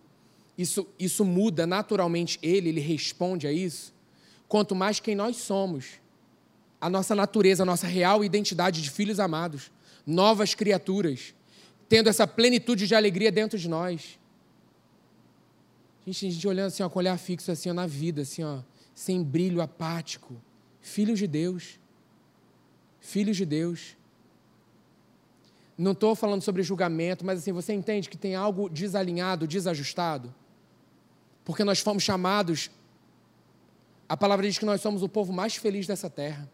isso, 0.56 0.88
isso 0.98 1.22
muda 1.22 1.66
naturalmente 1.66 2.38
ele, 2.42 2.70
ele 2.70 2.80
responde 2.80 3.46
a 3.46 3.52
isso, 3.52 3.92
quanto 4.48 4.74
mais 4.74 4.98
quem 4.98 5.14
nós 5.14 5.36
somos, 5.36 6.00
a 6.80 6.88
nossa 6.88 7.14
natureza, 7.14 7.62
a 7.62 7.66
nossa 7.66 7.86
real 7.86 8.24
identidade 8.24 8.80
de 8.80 8.88
filhos 8.88 9.20
amados, 9.20 9.70
novas 10.06 10.54
criaturas, 10.54 11.34
tendo 11.90 12.08
essa 12.08 12.26
plenitude 12.26 12.86
de 12.86 12.94
alegria 12.94 13.30
dentro 13.30 13.58
de 13.58 13.68
nós. 13.68 14.18
Gente, 16.04 16.26
a 16.26 16.30
gente 16.30 16.48
olhando 16.48 16.66
assim, 16.66 16.82
ó, 16.82 16.88
com 16.88 16.98
olhar 16.98 17.16
fixo 17.16 17.50
assim, 17.52 17.70
ó, 17.70 17.74
na 17.74 17.86
vida, 17.86 18.22
assim, 18.22 18.42
ó, 18.42 18.60
sem 18.94 19.22
brilho, 19.22 19.60
apático. 19.60 20.34
Filhos 20.80 21.18
de 21.18 21.26
Deus. 21.26 21.78
Filhos 23.00 23.36
de 23.36 23.46
Deus. 23.46 23.96
Não 25.78 25.92
estou 25.92 26.14
falando 26.14 26.42
sobre 26.42 26.62
julgamento, 26.62 27.24
mas 27.24 27.38
assim, 27.38 27.52
você 27.52 27.72
entende 27.72 28.08
que 28.08 28.16
tem 28.16 28.34
algo 28.34 28.68
desalinhado, 28.68 29.46
desajustado? 29.46 30.34
Porque 31.44 31.64
nós 31.64 31.80
fomos 31.80 32.02
chamados, 32.02 32.70
a 34.08 34.16
palavra 34.16 34.46
diz 34.46 34.58
que 34.58 34.64
nós 34.64 34.80
somos 34.80 35.02
o 35.02 35.08
povo 35.08 35.32
mais 35.32 35.56
feliz 35.56 35.86
dessa 35.86 36.10
terra. 36.10 36.50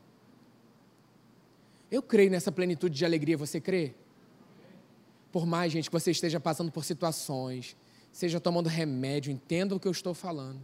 Eu 1.91 2.03
creio 2.03 2.31
nessa 2.31 2.53
plenitude 2.53 2.97
de 2.97 3.05
alegria, 3.05 3.37
você 3.37 3.61
crê? 3.61 3.95
Por 5.33 5.47
mais, 5.47 5.73
gente, 5.73 5.91
que 5.91 5.93
você 5.93 6.11
esteja 6.11 6.39
passando 6.39 6.71
por 6.71 6.85
situações, 6.85 7.77
seja 8.13 8.41
tomando 8.41 8.69
remédio, 8.69 9.33
entenda 9.33 9.75
o 9.75 9.81
que 9.81 9.87
eu 9.87 9.93
estou 9.93 10.15
falando. 10.15 10.61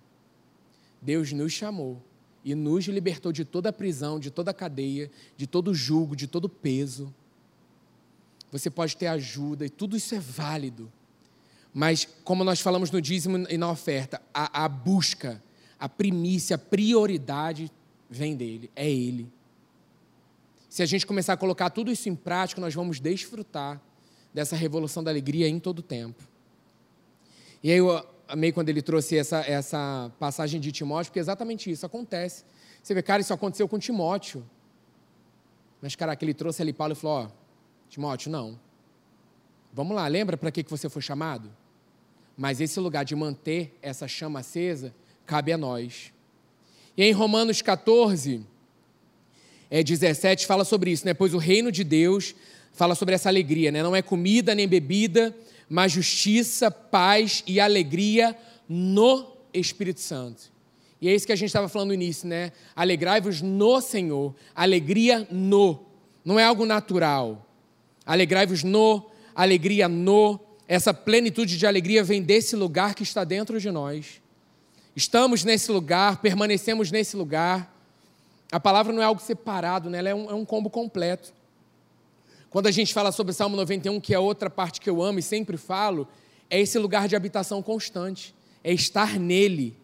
Deus 1.00 1.32
nos 1.32 1.52
chamou 1.52 2.02
e 2.44 2.54
nos 2.54 2.86
libertou 2.86 3.32
de 3.32 3.44
toda 3.44 3.70
a 3.70 3.72
prisão, 3.72 4.20
de 4.20 4.30
toda 4.30 4.50
a 4.50 4.54
cadeia, 4.54 5.10
de 5.36 5.46
todo 5.46 5.70
o 5.70 5.74
jugo, 5.74 6.14
de 6.16 6.26
todo 6.26 6.46
o 6.46 6.48
peso. 6.48 7.14
Você 8.52 8.70
pode 8.70 8.96
ter 8.96 9.06
ajuda 9.06 9.66
e 9.66 9.70
tudo 9.70 9.96
isso 9.96 10.14
é 10.14 10.20
válido. 10.20 10.92
Mas, 11.72 12.06
como 12.22 12.44
nós 12.44 12.60
falamos 12.60 12.90
no 12.90 13.00
dízimo 13.00 13.46
e 13.50 13.58
na 13.58 13.68
oferta, 13.70 14.22
a, 14.32 14.64
a 14.64 14.68
busca, 14.68 15.42
a 15.78 15.88
primícia, 15.88 16.54
a 16.54 16.58
prioridade 16.58 17.70
vem 18.08 18.36
dele, 18.36 18.70
é 18.76 18.88
ele. 18.88 19.28
Se 20.68 20.82
a 20.82 20.86
gente 20.86 21.06
começar 21.06 21.32
a 21.32 21.36
colocar 21.36 21.70
tudo 21.70 21.90
isso 21.90 22.08
em 22.08 22.14
prática, 22.14 22.60
nós 22.60 22.74
vamos 22.74 23.00
desfrutar 23.00 23.80
dessa 24.32 24.56
revolução 24.56 25.02
da 25.02 25.10
alegria 25.10 25.48
em 25.48 25.58
todo 25.58 25.80
o 25.80 25.82
tempo. 25.82 26.33
E 27.64 27.72
aí 27.72 27.78
eu 27.78 28.06
amei 28.28 28.52
quando 28.52 28.68
ele 28.68 28.82
trouxe 28.82 29.16
essa, 29.16 29.38
essa 29.40 30.12
passagem 30.18 30.60
de 30.60 30.70
Timóteo, 30.70 31.10
porque 31.10 31.18
exatamente 31.18 31.70
isso 31.70 31.86
acontece. 31.86 32.44
Você 32.82 32.92
vê, 32.92 33.00
cara, 33.00 33.22
isso 33.22 33.32
aconteceu 33.32 33.66
com 33.66 33.78
Timóteo. 33.78 34.44
Mas, 35.80 35.96
cara, 35.96 36.14
que 36.14 36.26
ele 36.26 36.34
trouxe 36.34 36.60
ali 36.60 36.74
Paulo 36.74 36.92
e 36.92 36.94
falou: 36.94 37.24
Ó, 37.24 37.28
Timóteo, 37.88 38.30
não. 38.30 38.60
Vamos 39.72 39.96
lá, 39.96 40.06
lembra 40.06 40.36
para 40.36 40.50
que, 40.50 40.62
que 40.62 40.70
você 40.70 40.90
foi 40.90 41.00
chamado? 41.00 41.50
Mas 42.36 42.60
esse 42.60 42.78
lugar 42.78 43.02
de 43.02 43.16
manter 43.16 43.74
essa 43.80 44.06
chama 44.06 44.40
acesa 44.40 44.94
cabe 45.24 45.50
a 45.50 45.56
nós. 45.56 46.12
E 46.94 47.02
em 47.02 47.12
Romanos 47.12 47.62
14, 47.62 48.46
é, 49.70 49.82
17, 49.82 50.46
fala 50.46 50.66
sobre 50.66 50.90
isso, 50.90 51.06
né? 51.06 51.14
Pois 51.14 51.32
o 51.32 51.38
reino 51.38 51.72
de 51.72 51.82
Deus 51.82 52.34
fala 52.74 52.94
sobre 52.94 53.14
essa 53.14 53.30
alegria, 53.30 53.72
né? 53.72 53.82
Não 53.82 53.96
é 53.96 54.02
comida 54.02 54.54
nem 54.54 54.68
bebida, 54.68 55.34
mas 55.68 55.92
justiça, 55.92 56.70
paz 56.70 57.42
e 57.46 57.60
alegria 57.60 58.36
no 58.68 59.36
Espírito 59.52 60.00
Santo. 60.00 60.52
E 61.00 61.08
é 61.08 61.14
isso 61.14 61.26
que 61.26 61.32
a 61.32 61.36
gente 61.36 61.48
estava 61.48 61.68
falando 61.68 61.88
no 61.88 61.94
início, 61.94 62.26
né? 62.26 62.52
Alegrai-vos 62.74 63.42
no 63.42 63.80
Senhor. 63.80 64.34
Alegria 64.54 65.26
no. 65.30 65.80
Não 66.24 66.40
é 66.40 66.44
algo 66.44 66.64
natural. 66.64 67.46
Alegrai-vos 68.06 68.62
no, 68.62 69.10
alegria 69.34 69.88
no. 69.88 70.40
Essa 70.66 70.94
plenitude 70.94 71.58
de 71.58 71.66
alegria 71.66 72.02
vem 72.02 72.22
desse 72.22 72.56
lugar 72.56 72.94
que 72.94 73.02
está 73.02 73.22
dentro 73.22 73.60
de 73.60 73.70
nós. 73.70 74.22
Estamos 74.96 75.44
nesse 75.44 75.70
lugar, 75.70 76.22
permanecemos 76.22 76.90
nesse 76.90 77.16
lugar. 77.16 77.70
A 78.50 78.60
palavra 78.60 78.92
não 78.92 79.02
é 79.02 79.04
algo 79.04 79.20
separado, 79.20 79.90
né? 79.90 79.98
Ela 79.98 80.08
é 80.08 80.14
um, 80.14 80.30
é 80.30 80.34
um 80.34 80.44
combo 80.44 80.70
completo. 80.70 81.34
Quando 82.54 82.68
a 82.68 82.70
gente 82.70 82.94
fala 82.94 83.10
sobre 83.10 83.32
Salmo 83.32 83.56
91, 83.56 83.98
que 83.98 84.14
é 84.14 84.18
outra 84.20 84.48
parte 84.48 84.80
que 84.80 84.88
eu 84.88 85.02
amo 85.02 85.18
e 85.18 85.22
sempre 85.22 85.56
falo, 85.56 86.06
é 86.48 86.60
esse 86.60 86.78
lugar 86.78 87.08
de 87.08 87.16
habitação 87.16 87.60
constante, 87.60 88.32
é 88.62 88.72
estar 88.72 89.18
nele. 89.18 89.76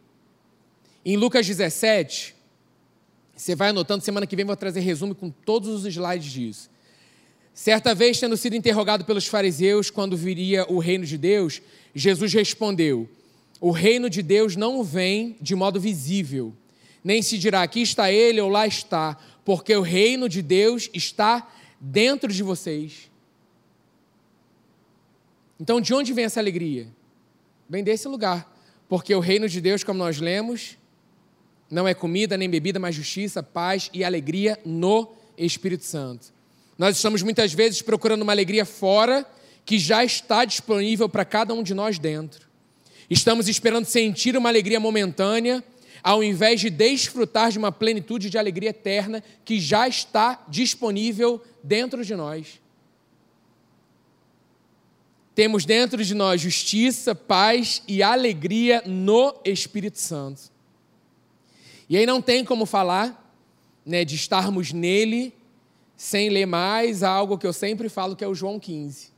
Em 1.05 1.17
Lucas 1.17 1.49
17, 1.49 2.33
você 3.35 3.57
vai 3.57 3.71
anotando, 3.71 4.05
semana 4.05 4.25
que 4.25 4.37
vem 4.37 4.45
vou 4.45 4.55
trazer 4.55 4.79
resumo 4.79 5.17
com 5.17 5.31
todos 5.31 5.69
os 5.69 5.85
slides 5.85 6.31
disso. 6.31 6.71
Certa 7.53 7.93
vez, 7.93 8.21
tendo 8.21 8.37
sido 8.37 8.55
interrogado 8.55 9.05
pelos 9.05 9.27
fariseus 9.27 9.91
quando 9.91 10.17
viria 10.17 10.65
o 10.69 10.79
reino 10.79 11.05
de 11.05 11.19
Deus, 11.19 11.61
Jesus 11.93 12.33
respondeu: 12.33 13.09
O 13.61 13.73
reino 13.73 14.09
de 14.09 14.23
Deus 14.23 14.55
não 14.55 14.85
vem 14.85 15.37
de 15.41 15.57
modo 15.57 15.81
visível, 15.81 16.55
nem 17.03 17.21
se 17.21 17.37
dirá 17.37 17.63
aqui 17.63 17.81
está 17.81 18.13
ele 18.13 18.41
ou 18.41 18.49
lá 18.49 18.65
está, 18.65 19.19
porque 19.45 19.75
o 19.75 19.83
reino 19.83 20.29
de 20.29 20.41
Deus 20.41 20.89
está 20.95 21.49
dentro 21.81 22.33
de 22.33 22.43
vocês. 22.43 23.11
Então, 25.59 25.81
de 25.81 25.95
onde 25.95 26.13
vem 26.13 26.25
essa 26.27 26.41
alegria? 26.41 26.89
Vem 27.69 27.83
desse 27.83 28.07
lugar. 28.07 28.51
Porque 28.89 29.15
o 29.15 29.21
reino 29.21 29.49
de 29.49 29.61
Deus, 29.61 29.85
como 29.85 29.99
nós 29.99 30.19
lemos, 30.19 30.77
não 31.71 31.87
é 31.87 31.95
comida 31.95 32.37
nem 32.37 32.51
bebida, 32.51 32.79
mas 32.79 32.95
justiça, 32.95 33.43
paz 33.43 33.89
e 33.95 34.03
alegria 34.03 34.59
no 34.65 35.13
Espírito 35.39 35.85
Santo. 35.85 36.33
Nós 36.77 36.97
estamos 36.97 37.23
muitas 37.23 37.53
vezes 37.53 37.83
procurando 37.83 38.23
uma 38.23 38.33
alegria 38.33 38.65
fora 38.65 39.25
que 39.65 39.79
já 39.79 40.05
está 40.05 40.45
disponível 40.45 41.09
para 41.09 41.25
cada 41.25 41.55
um 41.55 41.63
de 41.63 41.75
nós 41.75 41.99
dentro. 41.99 42.49
Estamos 43.09 43.49
esperando 43.49 43.85
sentir 43.85 44.37
uma 44.37 44.49
alegria 44.49 44.81
momentânea, 44.81 45.63
ao 46.03 46.23
invés 46.23 46.61
de 46.61 46.71
desfrutar 46.71 47.51
de 47.51 47.59
uma 47.59 47.73
plenitude 47.73 48.31
de 48.31 48.39
alegria 48.39 48.71
eterna 48.71 49.23
que 49.45 49.61
já 49.61 49.87
está 49.89 50.45
disponível 50.49 51.43
dentro 51.63 52.05
de 52.05 52.15
nós. 52.15 52.61
Temos 55.35 55.65
dentro 55.65 56.05
de 56.05 56.15
nós 56.15 56.41
justiça, 56.41 57.15
paz 57.15 57.83
e 57.87 58.03
alegria 58.03 58.83
no 58.85 59.35
Espírito 59.45 59.99
Santo. 59.99 60.43
E 61.89 61.97
aí 61.97 62.05
não 62.05 62.21
tem 62.21 62.45
como 62.45 62.67
falar 62.67 63.35
né, 63.85 64.05
de 64.05 64.15
estarmos 64.15 64.73
nele 64.73 65.35
sem 65.97 66.29
ler 66.29 66.47
mais 66.47 67.03
algo 67.03 67.37
que 67.37 67.47
eu 67.47 67.53
sempre 67.53 67.89
falo 67.89 68.17
que 68.17 68.25
é 68.25 68.29
o 68.29 68.35
João 68.35 68.59
15. 68.59 69.11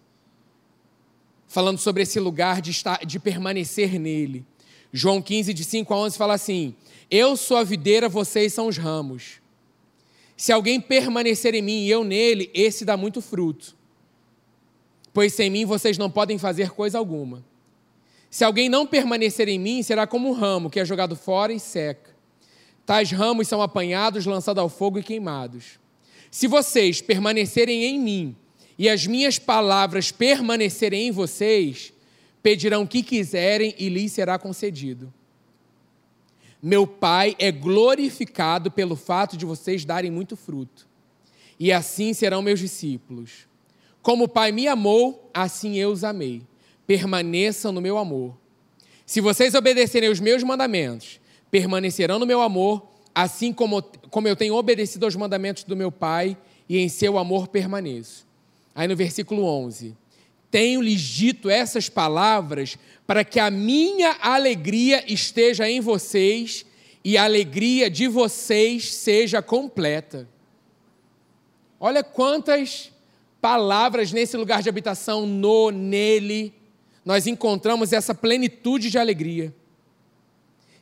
Falando 1.47 1.79
sobre 1.79 2.03
esse 2.03 2.19
lugar 2.19 2.61
de, 2.61 2.71
estar, 2.71 3.05
de 3.05 3.19
permanecer 3.19 4.01
nele. 4.01 4.45
João 4.93 5.23
15, 5.23 5.55
de 5.55 5.65
5 5.65 5.93
a 5.95 5.99
11, 5.99 6.19
fala 6.19 6.35
assim: 6.35 6.75
Eu 7.11 7.37
sou 7.37 7.57
a 7.57 7.65
videira, 7.65 8.09
vocês 8.09 8.53
são 8.53 8.67
os 8.67 8.77
ramos. 8.77 9.41
Se 10.37 10.53
alguém 10.53 10.81
permanecer 10.81 11.55
em 11.55 11.63
mim 11.63 11.85
e 11.85 11.91
eu 11.91 12.05
nele, 12.05 12.51
esse 12.53 12.85
dá 12.85 12.97
muito 12.97 13.21
fruto 13.21 13.77
pois 15.13 15.35
sem 15.35 15.51
mim 15.51 15.65
vocês 15.65 15.99
não 15.99 16.11
podem 16.11 16.39
fazer 16.39 16.71
coisa 16.71 16.99
alguma. 16.99 17.45
Se 18.31 18.45
alguém 18.45 18.69
não 18.69 18.87
permanecer 18.87 19.49
em 19.49 19.59
mim, 19.59 19.83
será 19.83 20.07
como 20.07 20.31
um 20.31 20.33
ramo 20.33 20.71
que 20.71 20.81
é 20.81 20.85
jogado 20.85 21.15
fora 21.15 21.53
e 21.53 21.61
seca. 21.61 22.11
Tais 22.87 23.13
ramos 23.13 23.47
são 23.47 23.61
apanhados, 23.61 24.25
lançados 24.25 24.61
ao 24.61 24.69
fogo 24.69 24.99
e 24.99 25.03
queimados. 25.03 25.79
Se 26.31 26.47
vocês 26.47 27.03
permanecerem 27.03 27.85
em 27.85 28.01
mim 28.01 28.37
e 28.79 28.89
as 28.89 29.07
minhas 29.07 29.39
palavras 29.39 30.11
permanecerem 30.11 31.09
em 31.09 31.11
vocês, 31.11 31.92
pedirão 32.43 32.83
o 32.83 32.89
que 32.89 33.03
quiserem 33.03 33.75
e 33.79 33.89
lhes 33.89 34.13
será 34.13 34.39
concedido. 34.39 35.13
Meu 36.63 36.87
Pai 36.87 37.35
é 37.39 37.51
glorificado 37.51 38.71
pelo 38.71 38.97
fato 38.97 39.37
de 39.37 39.45
vocês 39.45 39.85
darem 39.85 40.11
muito 40.11 40.37
fruto, 40.37 40.89
e 41.59 41.73
assim 41.73 42.13
serão 42.13 42.43
meus 42.43 42.61
discípulos. 42.61 43.49
Como 44.01 44.25
o 44.25 44.29
Pai 44.29 44.51
me 44.51 44.67
amou, 44.67 45.31
assim 45.33 45.77
eu 45.77 45.91
os 45.91 46.03
amei. 46.03 46.43
Permaneçam 46.87 47.71
no 47.71 47.81
meu 47.81 47.97
amor. 47.97 48.37
Se 49.07 49.21
vocês 49.21 49.55
obedecerem 49.55 50.09
os 50.09 50.19
meus 50.19 50.43
mandamentos, 50.43 51.21
permanecerão 51.51 52.19
no 52.19 52.27
meu 52.27 52.41
amor, 52.41 52.89
assim 53.15 53.53
como, 53.53 53.83
como 54.11 54.27
eu 54.27 54.35
tenho 54.35 54.55
obedecido 54.57 55.05
aos 55.05 55.15
mandamentos 55.15 55.65
do 55.65 55.77
meu 55.77 55.93
Pai, 55.93 56.37
e 56.69 56.79
em 56.79 56.89
seu 56.89 57.19
amor 57.19 57.49
permaneço. 57.49 58.27
Aí 58.75 58.89
no 58.89 58.97
versículo 58.97 59.45
11: 59.45 59.97
Tenho-lhes 60.53 61.01
dito 61.01 61.49
essas 61.49 61.89
palavras 61.89 62.77
para 63.07 63.25
que 63.25 63.41
a 63.41 63.51
minha 63.51 64.19
alegria 64.21 65.03
esteja 65.11 65.67
em 65.67 65.81
vocês 65.81 66.67
e 67.03 67.17
a 67.17 67.25
alegria 67.25 67.89
de 67.89 68.07
vocês 68.07 68.93
seja 68.93 69.41
completa. 69.41 70.29
Olha 71.81 72.05
quantas 72.05 72.93
palavras 73.41 74.13
nesse 74.13 74.37
lugar 74.37 74.63
de 74.63 74.69
habitação, 74.69 75.27
no, 75.27 75.71
nele, 75.71 76.53
nós 77.03 77.27
encontramos 77.27 77.91
essa 77.91 78.15
plenitude 78.15 78.91
de 78.91 78.99
alegria. 78.99 79.55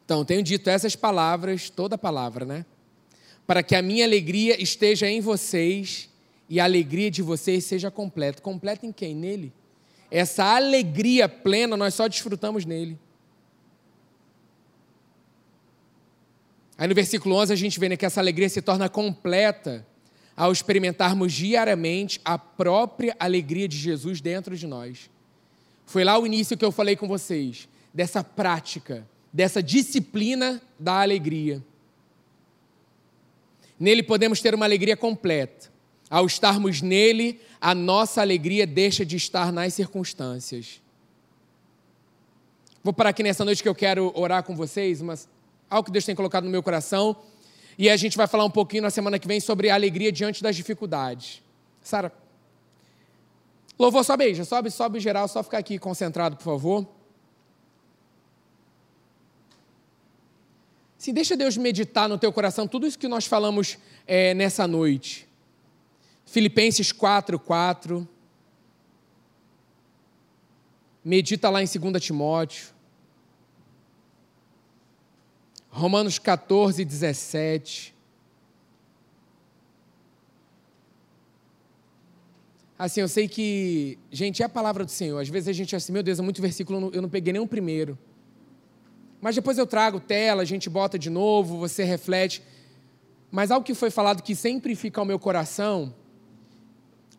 Então, 0.05 0.25
tenho 0.25 0.43
dito 0.43 0.69
essas 0.69 0.97
palavras, 0.97 1.71
toda 1.71 1.97
palavra, 1.97 2.45
né? 2.45 2.67
Para 3.47 3.63
que 3.63 3.77
a 3.77 3.83
minha 3.83 4.05
alegria 4.05 4.61
esteja 4.61 5.09
em 5.09 5.21
vocês 5.21 6.11
e 6.49 6.59
a 6.59 6.65
alegria 6.65 7.09
de 7.09 7.23
vocês 7.23 7.65
seja 7.65 7.89
completa. 7.89 8.43
Completa 8.43 8.85
em 8.85 8.91
quem? 8.91 9.15
Nele. 9.15 9.53
Essa 10.11 10.57
alegria 10.57 11.29
plena 11.29 11.77
nós 11.77 11.95
só 11.95 12.09
desfrutamos 12.09 12.65
nele. 12.65 12.99
Aí 16.77 16.89
no 16.89 16.95
versículo 16.95 17.37
11 17.37 17.53
a 17.53 17.57
gente 17.57 17.79
vê 17.79 17.91
né, 17.91 17.97
que 17.97 18.07
essa 18.07 18.21
alegria 18.21 18.49
se 18.49 18.63
torna 18.63 18.89
completa 18.89 19.87
ao 20.35 20.51
experimentarmos 20.51 21.33
diariamente 21.33 22.21
a 22.25 22.39
própria 22.39 23.15
alegria 23.21 23.69
de 23.69 23.77
Jesus 23.77 24.21
dentro 24.21 24.57
de 24.57 24.67
nós. 24.67 25.11
Foi 25.85 26.03
lá 26.05 26.19
o 26.19 26.27
início 26.27 26.57
que 26.57 26.65
eu 26.65 26.73
falei 26.73 26.97
com 26.97 27.07
vocês, 27.07 27.69
dessa 27.93 28.25
prática, 28.25 29.07
dessa 29.33 29.63
disciplina 29.63 30.63
da 30.79 31.03
alegria. 31.03 31.63
Nele 33.79 34.03
podemos 34.03 34.41
ter 34.41 34.55
uma 34.55 34.65
alegria 34.65 34.97
completa. 34.97 35.70
Ao 36.11 36.27
estarmos 36.27 36.83
nele, 36.83 37.41
a 37.61 37.73
nossa 37.73 38.21
alegria 38.21 38.67
deixa 38.67 39.07
de 39.07 39.17
estar 39.17 39.53
nas 39.53 39.73
circunstâncias. 39.73 40.83
Vou 42.83 42.93
parar 42.93 43.11
aqui 43.11 43.23
nessa 43.23 43.45
noite 43.45 43.63
que 43.63 43.69
eu 43.69 43.75
quero 43.75 44.13
orar 44.17 44.43
com 44.43 44.57
vocês, 44.57 45.01
mas 45.01 45.29
algo 45.69 45.87
que 45.87 45.93
Deus 45.93 46.05
tem 46.05 46.17
colocado 46.17 46.45
no 46.45 46.51
meu 46.51 46.63
coração 46.63 47.17
e 47.79 47.89
a 47.89 47.97
gente 47.97 48.17
vai 48.17 48.27
falar 48.27 48.45
um 48.45 48.51
pouquinho 48.51 48.83
na 48.83 48.91
semana 48.91 49.19
que 49.19 49.29
vem 49.29 49.39
sobre 49.39 49.71
a 49.71 49.75
alegria 49.75 50.11
diante 50.11 50.43
das 50.43 50.57
dificuldades. 50.57 51.43
Sara, 51.81 52.13
louvor, 53.79 54.05
sobe 54.05 54.25
aí, 54.25 54.35
já 54.35 54.45
sobe, 54.45 54.71
sobe 54.71 54.99
geral, 54.99 55.29
só 55.29 55.43
ficar 55.43 55.59
aqui 55.59 55.79
concentrado, 55.79 56.37
por 56.37 56.45
favor. 56.45 56.87
Sim, 60.99 61.15
deixa 61.15 61.37
Deus 61.37 61.57
meditar 61.57 62.09
no 62.09 62.19
teu 62.19 62.33
coração 62.33 62.69
tudo 62.69 62.87
isso 62.87 62.99
que 62.99 63.09
nós 63.09 63.25
falamos 63.25 63.79
é, 64.07 64.35
nessa 64.35 64.67
noite. 64.67 65.30
Filipenses 66.31 66.93
4, 66.93 67.41
4. 67.41 68.09
Medita 71.05 71.51
lá 71.51 71.61
em 71.61 71.67
2 71.67 72.05
Timóteo. 72.05 72.69
Romanos 75.69 76.21
14, 76.21 76.85
17. 76.85 77.93
Assim, 82.79 83.01
eu 83.01 83.09
sei 83.09 83.27
que, 83.27 83.99
gente, 84.13 84.41
é 84.41 84.47
a 84.47 84.49
palavra 84.49 84.85
do 84.85 84.91
Senhor. 84.93 85.19
Às 85.19 85.29
vezes 85.29 85.49
a 85.49 85.53
gente 85.53 85.75
assim, 85.75 85.93
meu 85.93 86.03
Deus, 86.03 86.21
é 86.21 86.23
muito 86.23 86.41
versículo, 86.41 86.93
eu 86.95 87.03
não 87.03 87.09
peguei 87.09 87.33
nem 87.33 87.43
o 87.43 87.47
primeiro. 87.47 87.99
Mas 89.21 89.35
depois 89.35 89.59
eu 89.59 89.67
trago 89.67 89.99
tela, 89.99 90.43
a 90.43 90.47
gente 90.47 90.71
bota 90.71 90.97
de 90.97 91.11
novo, 91.11 91.59
você 91.59 91.83
reflete. 91.83 92.41
Mas 93.33 93.51
algo 93.51 93.67
que 93.67 93.75
foi 93.75 93.91
falado 93.91 94.23
que 94.23 94.37
sempre 94.37 94.77
fica 94.77 95.01
ao 95.01 95.05
meu 95.05 95.19
coração, 95.19 95.93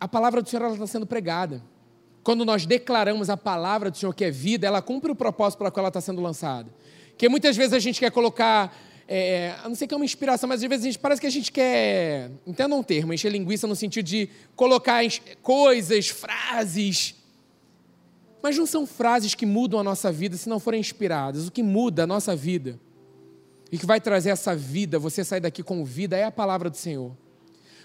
a 0.02 0.08
palavra 0.08 0.42
do 0.42 0.50
Senhor 0.50 0.74
está 0.74 0.88
sendo 0.88 1.06
pregada. 1.06 1.62
Quando 2.24 2.44
nós 2.44 2.66
declaramos 2.66 3.30
a 3.30 3.38
palavra 3.38 3.92
do 3.92 3.98
Senhor 3.98 4.12
que 4.16 4.26
é 4.26 4.32
vida, 4.32 4.66
ela 4.66 4.82
cumpre 4.82 5.12
o 5.12 5.16
propósito 5.16 5.60
para 5.60 5.70
qual 5.70 5.84
ela 5.84 5.90
está 5.90 6.02
sendo 6.02 6.20
lançada. 6.20 6.72
Porque 7.10 7.30
muitas 7.30 7.56
vezes 7.56 7.72
a 7.72 7.78
gente 7.78 8.00
quer 8.00 8.10
colocar, 8.10 8.76
é, 9.08 9.54
a 9.64 9.70
não 9.70 9.76
sei 9.76 9.88
que 9.88 9.94
é 9.94 9.98
uma 9.98 10.04
inspiração, 10.04 10.50
mas 10.50 10.64
às 10.64 10.68
vezes 10.68 10.86
a 10.86 10.88
gente, 10.88 10.98
parece 10.98 11.22
que 11.22 11.28
a 11.28 11.32
gente 11.32 11.52
quer, 11.52 12.32
entenda 12.48 12.76
um 12.76 12.82
termo, 12.82 13.14
encher 13.14 13.32
linguiça 13.32 13.68
no 13.68 13.76
sentido 13.76 14.06
de 14.08 14.28
colocar 14.56 15.04
coisas, 15.44 16.10
frases. 16.10 17.14
Mas 18.42 18.58
não 18.58 18.66
são 18.66 18.88
frases 18.88 19.36
que 19.36 19.46
mudam 19.46 19.80
a 19.80 19.84
nossa 19.84 20.12
vida 20.12 20.36
se 20.36 20.50
não 20.50 20.60
forem 20.60 20.80
inspiradas. 20.80 21.48
O 21.48 21.52
que 21.52 21.62
muda 21.62 22.06
a 22.06 22.08
nossa 22.08 22.36
vida 22.36 22.80
e 23.72 23.78
que 23.78 23.86
vai 23.86 24.02
trazer 24.02 24.32
essa 24.32 24.56
vida, 24.56 24.98
você 24.98 25.24
sair 25.24 25.42
daqui 25.42 25.62
com 25.62 25.86
vida, 25.86 26.18
é 26.18 26.24
a 26.24 26.32
palavra 26.32 26.72
do 26.72 26.78
Senhor. 26.78 27.16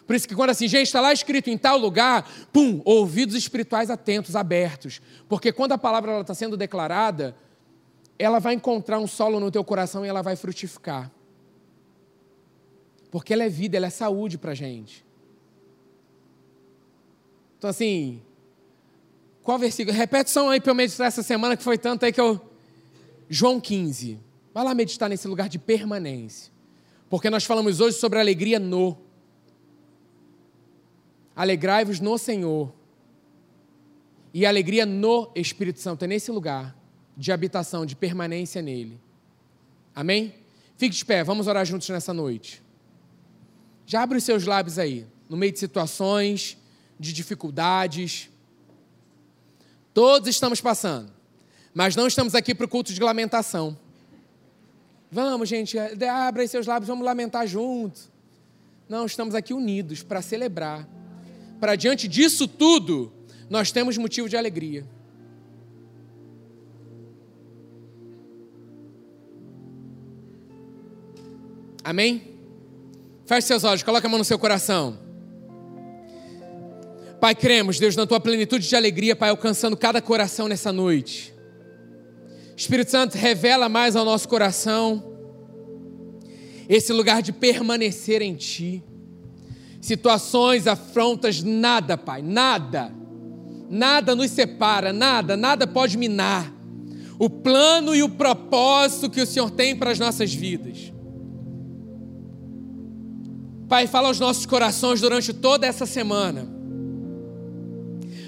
Por 0.06 0.14
isso 0.14 0.28
que 0.28 0.34
quando 0.34 0.50
assim, 0.50 0.68
gente, 0.68 0.86
está 0.86 1.00
lá 1.00 1.12
escrito 1.12 1.50
em 1.50 1.58
tal 1.58 1.76
lugar, 1.76 2.30
pum, 2.52 2.80
ouvidos 2.84 3.34
espirituais 3.34 3.90
atentos, 3.90 4.36
abertos. 4.36 5.00
Porque 5.28 5.52
quando 5.52 5.72
a 5.72 5.78
palavra 5.78 6.20
está 6.20 6.32
sendo 6.32 6.56
declarada, 6.56 7.36
ela 8.18 8.38
vai 8.38 8.54
encontrar 8.54 8.98
um 8.98 9.06
solo 9.06 9.40
no 9.40 9.50
teu 9.50 9.64
coração 9.64 10.04
e 10.04 10.08
ela 10.08 10.22
vai 10.22 10.36
frutificar. 10.36 11.10
Porque 13.10 13.32
ela 13.32 13.44
é 13.44 13.48
vida, 13.48 13.76
ela 13.76 13.86
é 13.86 13.90
saúde 13.90 14.38
para 14.38 14.52
a 14.52 14.54
gente. 14.54 15.04
Então, 17.58 17.70
assim, 17.70 18.22
qual 19.42 19.58
versículo? 19.58 19.96
Repete 19.96 20.30
só 20.30 20.50
aí 20.50 20.60
para 20.60 20.70
eu 20.70 20.74
meditar 20.74 21.06
essa 21.06 21.22
semana, 21.22 21.56
que 21.56 21.62
foi 21.62 21.78
tanto 21.78 22.04
aí 22.04 22.12
que 22.12 22.20
eu. 22.20 22.40
João 23.28 23.60
15. 23.60 24.20
Vai 24.52 24.64
lá 24.64 24.74
meditar 24.74 25.08
nesse 25.08 25.26
lugar 25.28 25.48
de 25.48 25.58
permanência. 25.58 26.52
Porque 27.08 27.30
nós 27.30 27.44
falamos 27.44 27.80
hoje 27.80 27.96
sobre 27.96 28.18
alegria 28.18 28.58
no. 28.58 28.96
Alegrai-vos 31.36 32.00
no 32.00 32.16
Senhor. 32.16 32.72
E 34.32 34.46
alegria 34.46 34.86
no 34.86 35.30
Espírito 35.34 35.80
Santo, 35.80 36.04
é 36.04 36.08
nesse 36.08 36.30
lugar 36.30 36.74
de 37.16 37.30
habitação, 37.30 37.86
de 37.86 37.94
permanência 37.94 38.60
nele. 38.60 39.00
Amém? 39.94 40.34
Fique 40.76 40.94
de 40.94 41.04
pé, 41.04 41.22
vamos 41.22 41.46
orar 41.46 41.64
juntos 41.64 41.88
nessa 41.88 42.12
noite. 42.12 42.62
Já 43.86 44.02
abre 44.02 44.18
os 44.18 44.24
seus 44.24 44.44
lábios 44.44 44.78
aí, 44.78 45.06
no 45.28 45.36
meio 45.36 45.52
de 45.52 45.58
situações, 45.58 46.58
de 46.98 47.12
dificuldades. 47.12 48.28
Todos 49.94 50.28
estamos 50.28 50.60
passando, 50.60 51.10
mas 51.72 51.96
não 51.96 52.06
estamos 52.06 52.34
aqui 52.34 52.54
para 52.54 52.66
o 52.66 52.68
culto 52.68 52.92
de 52.92 53.00
lamentação. 53.00 53.78
Vamos, 55.10 55.48
gente, 55.48 55.78
abre 55.78 56.42
aí 56.42 56.48
seus 56.48 56.66
lábios, 56.66 56.88
vamos 56.88 57.04
lamentar 57.04 57.46
juntos. 57.46 58.10
Não, 58.88 59.06
estamos 59.06 59.34
aqui 59.34 59.54
unidos 59.54 60.02
para 60.02 60.20
celebrar. 60.20 60.86
Para 61.60 61.76
diante 61.76 62.06
disso 62.06 62.46
tudo, 62.46 63.12
nós 63.48 63.70
temos 63.70 63.96
motivo 63.96 64.28
de 64.28 64.36
alegria. 64.36 64.86
Amém? 71.82 72.34
Feche 73.24 73.46
seus 73.46 73.64
olhos, 73.64 73.82
coloque 73.82 74.06
a 74.06 74.10
mão 74.10 74.18
no 74.18 74.24
seu 74.24 74.38
coração. 74.38 74.98
Pai, 77.20 77.34
cremos, 77.34 77.78
Deus, 77.78 77.96
na 77.96 78.06
tua 78.06 78.20
plenitude 78.20 78.68
de 78.68 78.76
alegria, 78.76 79.16
Pai, 79.16 79.30
alcançando 79.30 79.76
cada 79.76 80.02
coração 80.02 80.48
nessa 80.48 80.72
noite. 80.72 81.32
Espírito 82.56 82.90
Santo, 82.90 83.16
revela 83.16 83.68
mais 83.68 83.96
ao 83.96 84.04
nosso 84.04 84.28
coração 84.28 85.16
esse 86.68 86.92
lugar 86.92 87.22
de 87.22 87.32
permanecer 87.32 88.20
em 88.20 88.34
Ti. 88.34 88.82
Situações, 89.86 90.66
afrontas, 90.66 91.44
nada, 91.44 91.96
Pai, 91.96 92.20
nada, 92.20 92.92
nada 93.70 94.16
nos 94.16 94.32
separa, 94.32 94.92
nada, 94.92 95.36
nada 95.36 95.64
pode 95.64 95.96
minar 95.96 96.52
o 97.20 97.30
plano 97.30 97.94
e 97.94 98.02
o 98.02 98.08
propósito 98.08 99.08
que 99.08 99.20
o 99.20 99.26
Senhor 99.26 99.48
tem 99.48 99.76
para 99.76 99.92
as 99.92 100.00
nossas 100.00 100.34
vidas. 100.34 100.92
Pai, 103.68 103.86
fala 103.86 104.08
aos 104.08 104.18
nossos 104.18 104.44
corações 104.44 105.00
durante 105.00 105.32
toda 105.32 105.64
essa 105.64 105.86
semana. 105.86 106.48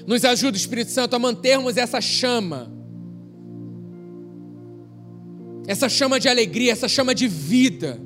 Nos 0.07 0.25
ajuda, 0.25 0.57
Espírito 0.57 0.93
Santo, 0.93 1.17
a 1.17 1.19
mantermos 1.19 1.77
essa 1.77 2.01
chama, 2.01 2.73
essa 5.67 5.89
chama 5.89 6.21
de 6.21 6.29
alegria, 6.29 6.71
essa 6.71 6.87
chama 6.87 7.17
de 7.17 7.27
vida, 7.27 8.01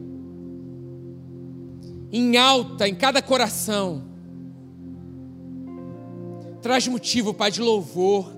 em 2.13 2.37
alta 2.37 2.87
em 2.87 2.95
cada 2.95 3.23
coração. 3.23 4.05
Traz 6.61 6.87
motivo, 6.87 7.33
Pai, 7.33 7.51
de 7.51 7.61
louvor. 7.61 8.31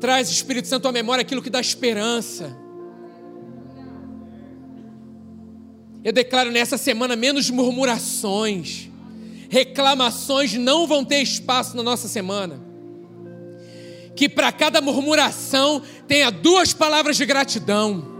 Traz, 0.00 0.30
Espírito 0.30 0.66
Santo, 0.66 0.88
à 0.88 0.92
memória 0.92 1.22
aquilo 1.22 1.42
que 1.42 1.50
dá 1.50 1.60
esperança. 1.60 2.56
Eu 6.02 6.12
declaro 6.12 6.50
nessa 6.50 6.78
semana 6.78 7.16
menos 7.16 7.50
murmurações, 7.50 8.88
reclamações 9.48 10.54
não 10.54 10.86
vão 10.86 11.04
ter 11.04 11.20
espaço 11.20 11.76
na 11.76 11.82
nossa 11.82 12.08
semana. 12.08 12.60
Que 14.14 14.28
para 14.28 14.50
cada 14.52 14.80
murmuração 14.80 15.82
tenha 16.06 16.30
duas 16.30 16.72
palavras 16.72 17.16
de 17.16 17.26
gratidão. 17.26 18.15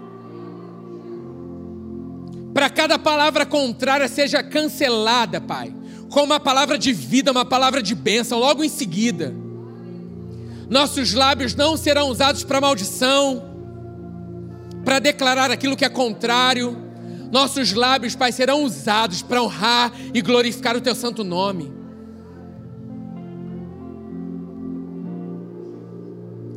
Para 2.57 2.71
cada 2.71 2.99
palavra 2.99 3.45
contrária 3.45 4.09
seja 4.09 4.43
cancelada, 4.43 5.43
Pai, 5.43 5.75
como 6.09 6.25
uma 6.25 6.41
palavra 6.41 6.79
de 6.79 6.91
vida, 6.91 7.31
uma 7.31 7.45
palavra 7.45 7.83
de 7.83 7.95
bênção, 7.95 8.39
logo 8.39 8.65
em 8.65 8.69
seguida. 8.71 9.35
Nossos 10.67 11.13
lábios 11.13 11.55
não 11.55 11.77
serão 11.77 12.09
usados 12.09 12.45
para 12.45 12.59
maldição, 12.59 13.45
para 14.87 14.99
declarar 14.99 15.51
aquilo 15.51 15.77
que 15.77 15.85
é 15.85 15.89
contrário 15.91 16.79
nossos 17.31 17.75
lábios, 17.75 18.17
Pai, 18.17 18.33
serão 18.33 18.65
usados 18.65 19.21
para 19.21 19.43
honrar 19.43 19.93
e 20.15 20.23
glorificar 20.23 20.75
o 20.75 20.81
Teu 20.81 20.95
santo 20.95 21.23
nome. 21.23 21.71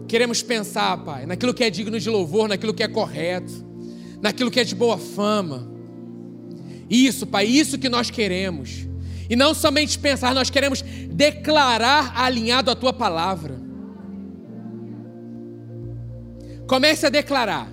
Queremos 0.07 0.41
pensar, 0.41 0.95
Pai, 1.03 1.25
naquilo 1.25 1.53
que 1.53 1.61
é 1.61 1.69
digno 1.69 1.99
de 1.99 2.09
louvor, 2.09 2.47
naquilo 2.47 2.73
que 2.73 2.83
é 2.83 2.87
correto, 2.87 3.51
naquilo 4.21 4.49
que 4.49 4.61
é 4.61 4.63
de 4.63 4.73
boa 4.73 4.97
fama. 4.97 5.78
Isso, 6.89 7.27
Pai, 7.27 7.45
isso 7.45 7.77
que 7.77 7.89
nós 7.89 8.09
queremos. 8.09 8.87
E 9.29 9.35
não 9.35 9.53
somente 9.53 9.99
pensar, 9.99 10.33
nós 10.33 10.49
queremos 10.49 10.81
declarar 11.11 12.13
alinhado 12.15 12.71
a 12.71 12.75
Tua 12.75 12.91
palavra. 12.91 13.59
Comece 16.67 17.05
a 17.05 17.09
declarar 17.09 17.71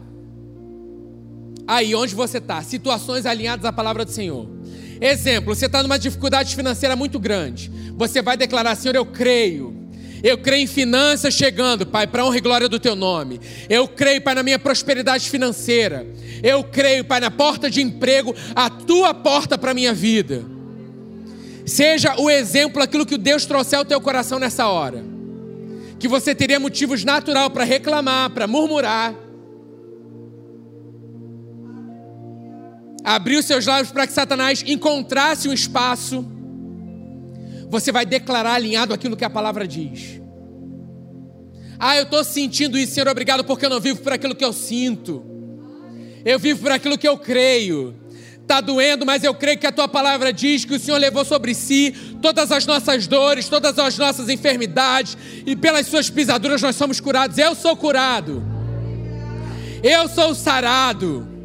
aí 1.66 1.94
onde 1.94 2.14
você 2.14 2.38
está, 2.38 2.62
situações 2.62 3.26
alinhadas 3.26 3.64
à 3.64 3.72
palavra 3.72 4.05
do 4.05 4.11
Senhor. 4.11 4.48
Exemplo, 5.00 5.55
você 5.55 5.66
está 5.66 5.83
numa 5.83 5.98
dificuldade 5.98 6.55
financeira 6.55 6.94
muito 6.96 7.18
grande. 7.18 7.70
Você 7.96 8.22
vai 8.22 8.37
declarar, 8.37 8.74
Senhor, 8.74 8.94
eu 8.94 9.05
creio. 9.05 9.76
Eu 10.27 10.37
creio 10.37 10.65
em 10.65 10.67
finanças 10.67 11.33
chegando, 11.33 11.87
Pai, 11.87 12.05
para 12.05 12.25
honra 12.25 12.39
e 12.39 12.41
glória 12.41 12.69
do 12.69 12.81
Teu 12.81 12.97
nome. 12.97 13.41
Eu 13.69 13.87
creio, 13.87 14.21
Pai, 14.21 14.35
na 14.35 14.43
minha 14.43 14.59
prosperidade 14.59 15.31
financeira. 15.31 16.05
Eu 16.43 16.65
creio, 16.65 17.05
Pai, 17.05 17.21
na 17.21 17.31
porta 17.31 17.71
de 17.71 17.81
emprego, 17.81 18.35
a 18.53 18.69
Tua 18.69 19.15
porta 19.15 19.57
para 19.57 19.71
a 19.71 19.75
minha 19.75 19.95
vida. 19.95 20.45
Seja 21.65 22.17
o 22.19 22.29
exemplo 22.29 22.83
aquilo 22.83 23.07
que 23.07 23.17
Deus 23.17 23.47
trouxer 23.47 23.79
ao 23.79 23.85
teu 23.85 24.01
coração 24.01 24.41
nessa 24.41 24.67
hora. 24.67 25.05
Que 25.97 26.09
você 26.09 26.35
teria 26.35 26.59
motivos 26.59 27.05
natural 27.05 27.49
para 27.49 27.62
reclamar, 27.62 28.31
para 28.31 28.49
murmurar 28.49 29.15
abrir 33.05 33.37
os 33.37 33.45
seus 33.45 33.65
lábios 33.65 33.93
para 33.93 34.05
que 34.05 34.12
Satanás 34.12 34.65
encontrasse 34.67 35.49
um 35.49 35.53
espaço, 35.53 36.27
você 37.68 37.90
vai 37.90 38.07
declarar 38.07 38.55
alinhado 38.55 38.94
aquilo 38.94 39.16
que 39.16 39.24
a 39.24 39.31
palavra 39.31 39.66
diz. 39.66 40.20
Ah, 41.79 41.96
eu 41.96 42.05
estou 42.05 42.24
sentindo 42.24 42.79
isso, 42.79 42.94
Senhor, 42.94 43.09
obrigado, 43.09 43.44
porque 43.44 43.66
eu 43.66 43.70
não 43.70 43.81
vivo 43.81 44.00
por 44.00 44.12
aquilo 44.12 44.35
que 44.35 44.44
eu 44.44 44.52
sinto. 44.52 45.24
Eu 46.24 46.38
vivo 46.38 46.61
por 46.61 46.72
aquilo 46.72 46.96
que 46.96 47.07
eu 47.07 47.18
creio. 47.18 47.94
Está 48.40 48.61
doendo, 48.61 49.05
mas 49.05 49.24
eu 49.24 49.35
creio 49.35 49.59
que 49.59 49.66
a 49.66 49.72
tua 49.72 49.88
palavra 49.88 50.33
diz 50.33 50.64
que 50.64 50.74
o 50.74 50.79
Senhor 50.79 50.98
levou 50.98 51.24
sobre 51.24 51.52
si 51.52 51.92
todas 52.22 52.50
as 52.52 52.64
nossas 52.64 53.07
dores, 53.07 53.48
todas 53.48 53.79
as 53.79 53.98
nossas 53.98 54.29
enfermidades, 54.29 55.18
e 55.44 55.57
pelas 55.57 55.87
suas 55.87 56.09
pisaduras 56.09 56.62
nós 56.62 56.76
somos 56.76 57.00
curados. 57.00 57.37
Eu 57.38 57.55
sou 57.55 57.76
curado. 57.76 58.42
Eu 59.83 60.09
sou 60.09 60.35
sarado. 60.35 61.36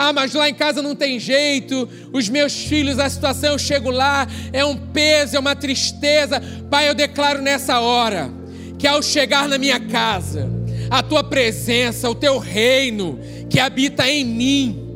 Ah, 0.00 0.12
mas 0.12 0.32
lá 0.32 0.48
em 0.48 0.54
casa 0.54 0.80
não 0.80 0.94
tem 0.94 1.18
jeito, 1.18 1.88
os 2.12 2.28
meus 2.28 2.54
filhos, 2.54 3.00
a 3.00 3.10
situação, 3.10 3.54
eu 3.54 3.58
chego 3.58 3.90
lá, 3.90 4.28
é 4.52 4.64
um 4.64 4.76
peso, 4.76 5.34
é 5.34 5.40
uma 5.40 5.56
tristeza. 5.56 6.40
Pai, 6.70 6.88
eu 6.88 6.94
declaro 6.94 7.42
nessa 7.42 7.80
hora 7.80 8.30
que 8.78 8.86
ao 8.86 9.02
chegar 9.02 9.48
na 9.48 9.58
minha 9.58 9.80
casa, 9.80 10.48
a 10.88 11.02
tua 11.02 11.24
presença, 11.24 12.08
o 12.08 12.14
teu 12.14 12.38
reino 12.38 13.18
que 13.50 13.58
habita 13.58 14.08
em 14.08 14.24
mim, 14.24 14.88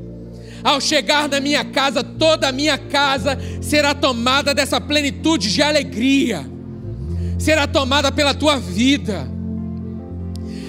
ao 0.63 0.81
chegar 0.81 1.29
na 1.29 1.41
minha 1.41 1.65
casa, 1.65 2.05
toda 2.05 2.47
a 2.47 2.53
minha 2.53 2.79
casa 2.79 3.37
será 3.61 3.97
tomada 3.97 4.55
dessa 4.55 4.81
plenitude 4.81 5.53
de 5.53 5.63
alegria, 5.63 6.47
será 7.41 7.67
tomada 7.67 8.13
pela 8.13 8.35
tua 8.35 8.57
vida. 8.57 9.27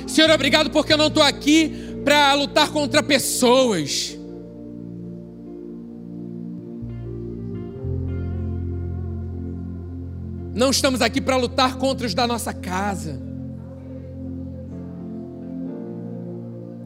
Senhor, 0.08 0.32
obrigado 0.32 0.72
porque 0.72 0.93
eu 0.93 0.98
não 0.98 1.08
estou 1.10 1.22
aqui 1.22 2.02
para 2.04 2.34
lutar 2.34 2.69
contra 2.72 3.04
pessoas. 3.04 4.23
Não 10.54 10.70
estamos 10.70 11.02
aqui 11.02 11.20
para 11.20 11.36
lutar 11.36 11.78
contra 11.78 12.06
os 12.06 12.13
da 12.13 12.28
nossa 12.28 12.54
casa. 12.54 13.20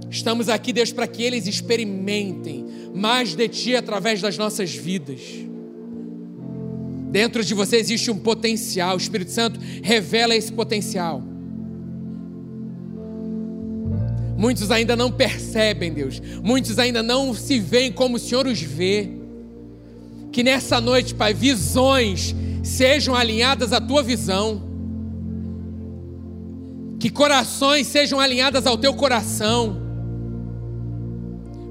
Estamos 0.10 0.48
aqui, 0.48 0.72
Deus, 0.72 0.92
para 0.92 1.06
que 1.06 1.22
eles 1.22 1.48
experimentem 1.48 2.66
mais 2.96 3.36
de 3.36 3.48
Ti 3.50 3.76
através 3.76 4.22
das 4.22 4.38
nossas 4.38 4.74
vidas. 4.74 5.20
Dentro 7.12 7.44
de 7.44 7.54
você 7.54 7.76
existe 7.76 8.10
um 8.10 8.18
potencial, 8.18 8.96
o 8.96 8.98
Espírito 8.98 9.32
Santo 9.32 9.60
revela 9.84 10.34
esse 10.34 10.52
potencial. 10.52 11.22
Muitos 14.38 14.72
ainda 14.72 14.96
não 14.96 15.12
percebem, 15.12 15.92
Deus. 15.92 16.22
Muitos 16.44 16.80
ainda 16.80 17.04
não 17.04 17.34
se 17.34 17.60
veem 17.60 17.92
como 17.92 18.16
o 18.16 18.20
Senhor 18.20 18.46
os 18.46 18.62
vê. 18.62 19.10
Que 20.32 20.44
nessa 20.44 20.80
noite, 20.80 21.16
Pai, 21.16 21.34
visões 21.34 22.36
sejam 22.68 23.16
alinhadas 23.16 23.72
à 23.72 23.80
tua 23.80 24.04
visão, 24.04 24.62
que 27.00 27.10
corações 27.10 27.88
sejam 27.88 28.20
alinhadas 28.20 28.68
ao 28.68 28.78
teu 28.78 28.94
coração. 28.94 29.78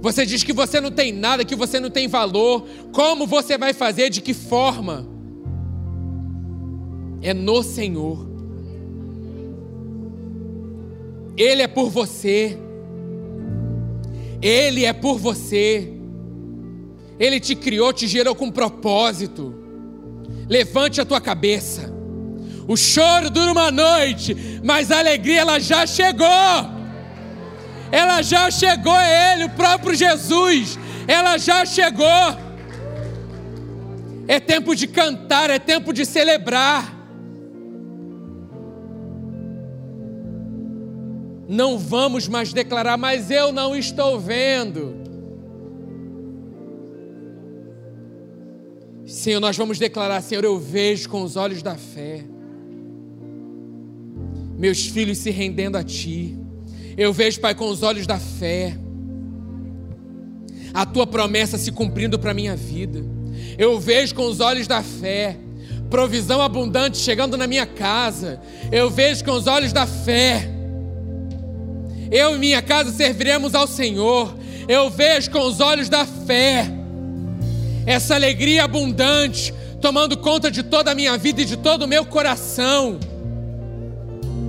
Você 0.00 0.24
diz 0.24 0.42
que 0.42 0.52
você 0.52 0.80
não 0.80 0.90
tem 0.90 1.12
nada, 1.12 1.44
que 1.44 1.56
você 1.56 1.80
não 1.80 1.90
tem 1.90 2.06
valor. 2.06 2.64
Como 2.92 3.26
você 3.26 3.58
vai 3.58 3.72
fazer? 3.72 4.08
De 4.08 4.20
que 4.20 4.32
forma? 4.32 5.06
É 7.20 7.34
no 7.34 7.62
Senhor. 7.62 8.26
Ele 11.36 11.62
é 11.62 11.66
por 11.66 11.90
você. 11.90 12.56
Ele 14.40 14.84
é 14.84 14.92
por 14.92 15.18
você. 15.18 15.92
Ele 17.18 17.40
te 17.40 17.56
criou, 17.56 17.92
te 17.92 18.06
gerou 18.06 18.34
com 18.34 18.50
propósito. 18.50 19.65
Levante 20.48 21.00
a 21.00 21.04
tua 21.04 21.20
cabeça. 21.20 21.92
O 22.68 22.76
choro 22.76 23.30
dura 23.30 23.52
uma 23.52 23.70
noite, 23.70 24.60
mas 24.62 24.90
a 24.90 24.98
alegria 24.98 25.40
ela 25.40 25.58
já 25.58 25.86
chegou. 25.86 26.26
Ela 27.92 28.22
já 28.22 28.50
chegou, 28.50 28.96
é 28.96 29.34
Ele, 29.34 29.44
o 29.44 29.50
próprio 29.50 29.94
Jesus. 29.94 30.78
Ela 31.06 31.38
já 31.38 31.64
chegou. 31.64 32.46
É 34.28 34.40
tempo 34.40 34.74
de 34.74 34.86
cantar, 34.86 35.50
é 35.50 35.58
tempo 35.58 35.92
de 35.92 36.04
celebrar. 36.04 36.96
não 41.48 41.78
vamos 41.78 42.26
mais 42.26 42.52
declarar, 42.52 42.96
mas 42.96 43.30
eu 43.30 43.52
não 43.52 43.76
estou 43.76 44.18
vendo. 44.18 45.05
Senhor, 49.26 49.40
nós 49.40 49.56
vamos 49.56 49.76
declarar, 49.76 50.20
Senhor, 50.20 50.44
eu 50.44 50.56
vejo 50.56 51.08
com 51.08 51.20
os 51.20 51.34
olhos 51.34 51.60
da 51.60 51.74
fé. 51.74 52.24
Meus 54.56 54.86
filhos 54.86 55.18
se 55.18 55.32
rendendo 55.32 55.74
a 55.74 55.82
Ti. 55.82 56.38
Eu 56.96 57.12
vejo, 57.12 57.40
Pai, 57.40 57.52
com 57.52 57.68
os 57.68 57.82
olhos 57.82 58.06
da 58.06 58.20
fé. 58.20 58.78
A 60.72 60.86
Tua 60.86 61.08
promessa 61.08 61.58
se 61.58 61.72
cumprindo 61.72 62.20
para 62.20 62.30
a 62.30 62.34
minha 62.34 62.54
vida. 62.54 63.04
Eu 63.58 63.80
vejo 63.80 64.14
com 64.14 64.26
os 64.26 64.38
olhos 64.38 64.68
da 64.68 64.80
fé. 64.80 65.36
Provisão 65.90 66.40
abundante 66.40 66.96
chegando 66.96 67.36
na 67.36 67.48
minha 67.48 67.66
casa. 67.66 68.40
Eu 68.70 68.88
vejo 68.88 69.24
com 69.24 69.32
os 69.32 69.48
olhos 69.48 69.72
da 69.72 69.88
fé. 69.88 70.48
Eu 72.12 72.36
e 72.36 72.38
minha 72.38 72.62
casa 72.62 72.92
serviremos 72.92 73.56
ao 73.56 73.66
Senhor. 73.66 74.38
Eu 74.68 74.88
vejo 74.88 75.32
com 75.32 75.40
os 75.40 75.58
olhos 75.58 75.88
da 75.88 76.06
fé 76.06 76.75
essa 77.86 78.16
alegria 78.16 78.64
abundante 78.64 79.54
tomando 79.80 80.16
conta 80.16 80.50
de 80.50 80.64
toda 80.64 80.90
a 80.90 80.94
minha 80.94 81.16
vida 81.16 81.42
e 81.42 81.44
de 81.44 81.56
todo 81.56 81.82
o 81.82 81.88
meu 81.88 82.04
coração. 82.04 82.98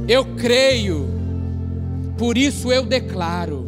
Eu 0.07 0.25
creio, 0.35 1.07
por 2.17 2.37
isso 2.37 2.71
eu 2.71 2.83
declaro. 2.83 3.67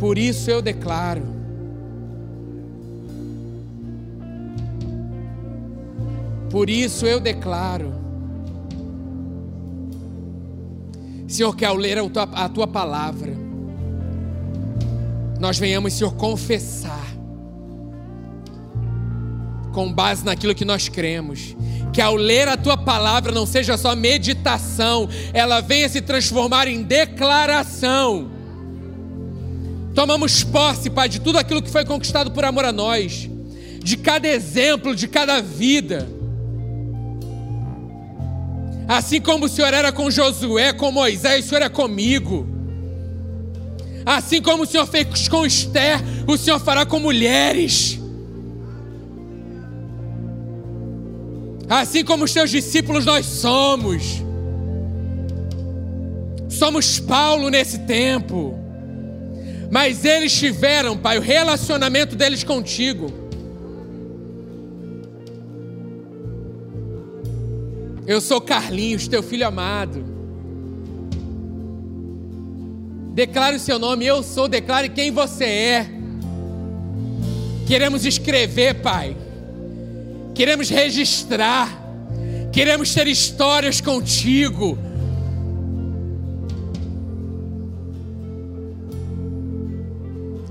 Por 0.00 0.18
isso 0.18 0.50
eu 0.50 0.60
declaro. 0.60 1.22
Por 6.50 6.68
isso 6.68 7.06
eu 7.06 7.20
declaro. 7.20 7.94
Senhor, 11.28 11.54
que 11.56 11.64
ao 11.64 11.76
ler 11.76 11.98
a 11.98 12.08
tua, 12.10 12.22
a 12.24 12.48
tua 12.48 12.66
palavra, 12.66 13.41
nós 15.42 15.58
venhamos, 15.58 15.94
Senhor, 15.94 16.14
confessar, 16.14 17.04
com 19.72 19.92
base 19.92 20.24
naquilo 20.24 20.54
que 20.54 20.64
nós 20.64 20.88
cremos, 20.88 21.56
que 21.92 22.00
ao 22.00 22.14
ler 22.14 22.46
a 22.46 22.56
tua 22.56 22.76
palavra 22.76 23.32
não 23.32 23.44
seja 23.44 23.76
só 23.76 23.96
meditação, 23.96 25.08
ela 25.32 25.60
venha 25.60 25.88
se 25.88 26.00
transformar 26.00 26.68
em 26.68 26.84
declaração. 26.84 28.30
Tomamos 29.92 30.44
posse, 30.44 30.88
Pai, 30.88 31.08
de 31.08 31.20
tudo 31.20 31.38
aquilo 31.38 31.60
que 31.60 31.70
foi 31.70 31.84
conquistado 31.84 32.30
por 32.30 32.44
amor 32.44 32.64
a 32.64 32.70
nós, 32.70 33.28
de 33.82 33.96
cada 33.96 34.28
exemplo, 34.28 34.94
de 34.94 35.08
cada 35.08 35.40
vida. 35.40 36.08
Assim 38.86 39.20
como 39.20 39.46
o 39.46 39.48
Senhor 39.48 39.74
era 39.74 39.90
com 39.90 40.08
Josué, 40.08 40.72
com 40.72 40.92
Moisés, 40.92 41.46
o 41.46 41.48
Senhor 41.48 41.62
é 41.62 41.68
comigo. 41.68 42.51
Assim 44.04 44.42
como 44.42 44.64
o 44.64 44.66
Senhor 44.66 44.86
fez 44.86 45.28
com 45.28 45.46
Esther, 45.46 46.00
o 46.26 46.36
Senhor 46.36 46.58
fará 46.58 46.84
com 46.84 46.98
mulheres. 46.98 47.98
Assim 51.68 52.04
como 52.04 52.24
os 52.24 52.32
teus 52.32 52.50
discípulos 52.50 53.04
nós 53.04 53.24
somos. 53.24 54.22
Somos 56.48 56.98
Paulo 57.00 57.48
nesse 57.48 57.78
tempo. 57.80 58.58
Mas 59.70 60.04
eles 60.04 60.32
tiveram, 60.38 60.98
Pai, 60.98 61.16
o 61.16 61.22
relacionamento 61.22 62.14
deles 62.14 62.44
contigo. 62.44 63.10
Eu 68.06 68.20
sou 68.20 68.40
Carlinhos, 68.40 69.08
teu 69.08 69.22
filho 69.22 69.46
amado. 69.46 70.11
Declare 73.12 73.56
o 73.56 73.60
seu 73.60 73.78
nome, 73.78 74.06
eu 74.06 74.22
sou, 74.22 74.48
declare 74.48 74.88
quem 74.88 75.10
você 75.10 75.44
é. 75.44 75.90
Queremos 77.66 78.06
escrever, 78.06 78.80
Pai. 78.80 79.14
Queremos 80.34 80.70
registrar. 80.70 81.78
Queremos 82.50 82.92
ter 82.94 83.06
histórias 83.06 83.82
contigo. 83.82 84.78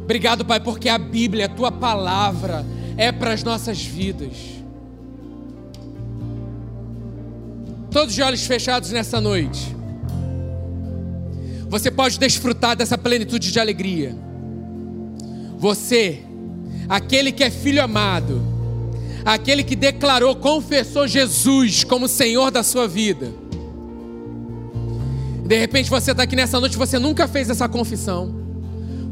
Obrigado, 0.03 0.45
Pai, 0.45 0.59
porque 0.59 0.87
a 0.87 0.99
Bíblia, 0.99 1.45
a 1.45 1.49
tua 1.49 1.71
palavra, 1.71 2.63
é 2.95 3.11
para 3.11 3.33
as 3.33 3.43
nossas 3.43 3.81
vidas. 3.81 4.33
Todos 7.89 8.13
de 8.13 8.21
olhos 8.21 8.45
fechados 8.45 8.91
nessa 8.91 9.19
noite 9.19 9.80
você 11.71 11.89
pode 11.89 12.19
desfrutar 12.19 12.75
dessa 12.75 12.97
plenitude 12.97 13.49
de 13.49 13.57
alegria. 13.57 14.13
Você, 15.57 16.19
aquele 16.89 17.31
que 17.31 17.45
é 17.45 17.49
filho 17.49 17.81
amado, 17.81 18.41
aquele 19.23 19.63
que 19.63 19.73
declarou, 19.73 20.35
confessou 20.35 21.07
Jesus 21.07 21.85
como 21.85 22.09
Senhor 22.09 22.51
da 22.51 22.61
sua 22.61 22.89
vida. 22.89 23.31
De 25.45 25.57
repente 25.57 25.89
você 25.89 26.11
está 26.11 26.23
aqui 26.23 26.35
nessa 26.35 26.59
noite, 26.59 26.75
você 26.75 26.99
nunca 26.99 27.25
fez 27.25 27.49
essa 27.49 27.69
confissão. 27.69 28.35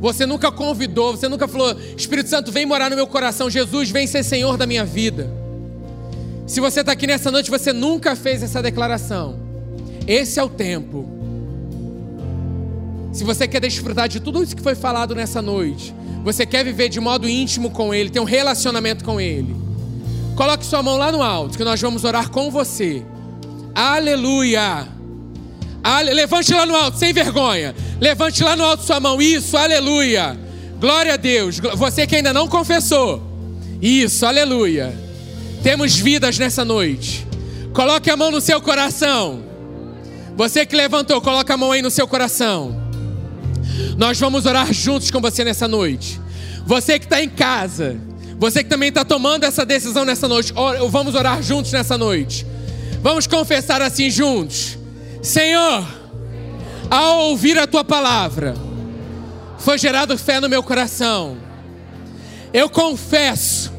Você 0.02 0.26
nunca 0.26 0.52
convidou, 0.52 1.16
você 1.16 1.30
nunca 1.30 1.48
falou: 1.48 1.80
Espírito 1.96 2.30
Santo, 2.30 2.52
vem 2.52 2.66
morar 2.66 2.90
no 2.90 2.96
meu 2.98 3.08
coração. 3.08 3.50
Jesus, 3.50 3.90
vem 3.90 4.06
ser 4.06 4.22
Senhor 4.22 4.58
da 4.58 4.66
minha 4.66 4.84
vida. 4.84 5.32
Se 6.46 6.60
você 6.60 6.82
está 6.82 6.92
aqui 6.92 7.08
nessa 7.08 7.32
noite, 7.32 7.50
você 7.50 7.72
nunca 7.72 8.18
fez 8.18 8.44
essa 8.44 8.62
declaração. 8.62 9.40
Esse 10.06 10.42
é 10.42 10.44
o 10.44 10.50
tempo 10.50 11.19
se 13.20 13.26
você 13.26 13.50
quer 13.50 13.60
desfrutar 13.60 14.08
de 14.08 14.22
tudo 14.22 14.42
isso 14.42 14.56
que 14.56 14.64
foi 14.64 14.76
falado 14.76 15.14
nessa 15.14 15.42
noite, 15.42 15.94
você 16.24 16.46
quer 16.46 16.64
viver 16.64 16.88
de 16.88 17.02
modo 17.02 17.28
íntimo 17.28 17.70
com 17.70 17.94
Ele, 17.94 18.10
ter 18.10 18.22
um 18.22 18.24
relacionamento 18.24 19.04
com 19.04 19.20
Ele, 19.20 19.54
coloque 20.38 20.66
sua 20.66 20.82
mão 20.82 20.96
lá 20.96 21.12
no 21.12 21.22
alto, 21.22 21.58
que 21.58 21.64
nós 21.66 21.82
vamos 21.82 22.06
orar 22.06 22.30
com 22.30 22.50
você. 22.50 23.04
Aleluia! 23.76 24.88
Ale... 25.84 26.14
Levante 26.14 26.54
lá 26.54 26.66
no 26.66 26.74
alto, 26.74 26.98
sem 26.98 27.12
vergonha. 27.12 27.76
Levante 28.00 28.42
lá 28.42 28.56
no 28.56 28.64
alto 28.64 28.84
sua 28.84 29.02
mão. 29.02 29.22
Isso, 29.22 29.58
aleluia. 29.58 30.40
Glória 30.80 31.16
a 31.16 31.18
Deus. 31.18 31.60
Você 31.76 32.08
que 32.08 32.16
ainda 32.16 32.32
não 32.32 32.48
confessou. 32.48 33.22
Isso, 33.82 34.26
aleluia. 34.26 34.98
Temos 35.62 35.98
vidas 35.98 36.40
nessa 36.40 36.64
noite. 36.64 37.28
Coloque 37.74 38.10
a 38.10 38.16
mão 38.16 38.32
no 38.32 38.40
seu 38.40 38.62
coração. 38.62 39.44
Você 40.38 40.66
que 40.66 40.74
levantou, 40.74 41.20
coloque 41.20 41.52
a 41.52 41.58
mão 41.58 41.74
aí 41.74 41.82
no 41.82 41.92
seu 41.92 42.08
coração. 42.08 42.89
Nós 44.00 44.18
vamos 44.18 44.46
orar 44.46 44.72
juntos 44.72 45.12
com 45.12 45.20
você 45.20 45.44
nessa 45.44 45.68
noite. 45.68 46.22
Você 46.66 46.98
que 46.98 47.06
está 47.06 47.22
em 47.22 47.28
casa, 47.28 48.00
você 48.38 48.64
que 48.64 48.70
também 48.70 48.88
está 48.88 49.04
tomando 49.04 49.44
essa 49.44 49.66
decisão 49.66 50.06
nessa 50.06 50.26
noite, 50.26 50.54
vamos 50.90 51.16
orar 51.16 51.44
juntos 51.44 51.74
nessa 51.74 51.98
noite. 51.98 52.46
Vamos 53.02 53.28
confessar 53.28 53.82
assim 53.82 54.10
juntos: 54.10 54.78
Senhor, 55.22 55.86
ao 56.90 57.26
ouvir 57.26 57.60
a 57.60 57.68
tua 57.68 57.84
palavra, 57.84 58.56
foi 59.58 59.78
gerado 59.78 60.18
fé 60.18 60.40
no 60.40 60.48
meu 60.48 60.64
coração. 60.64 61.36
Eu 62.54 62.70
confesso 62.70 63.70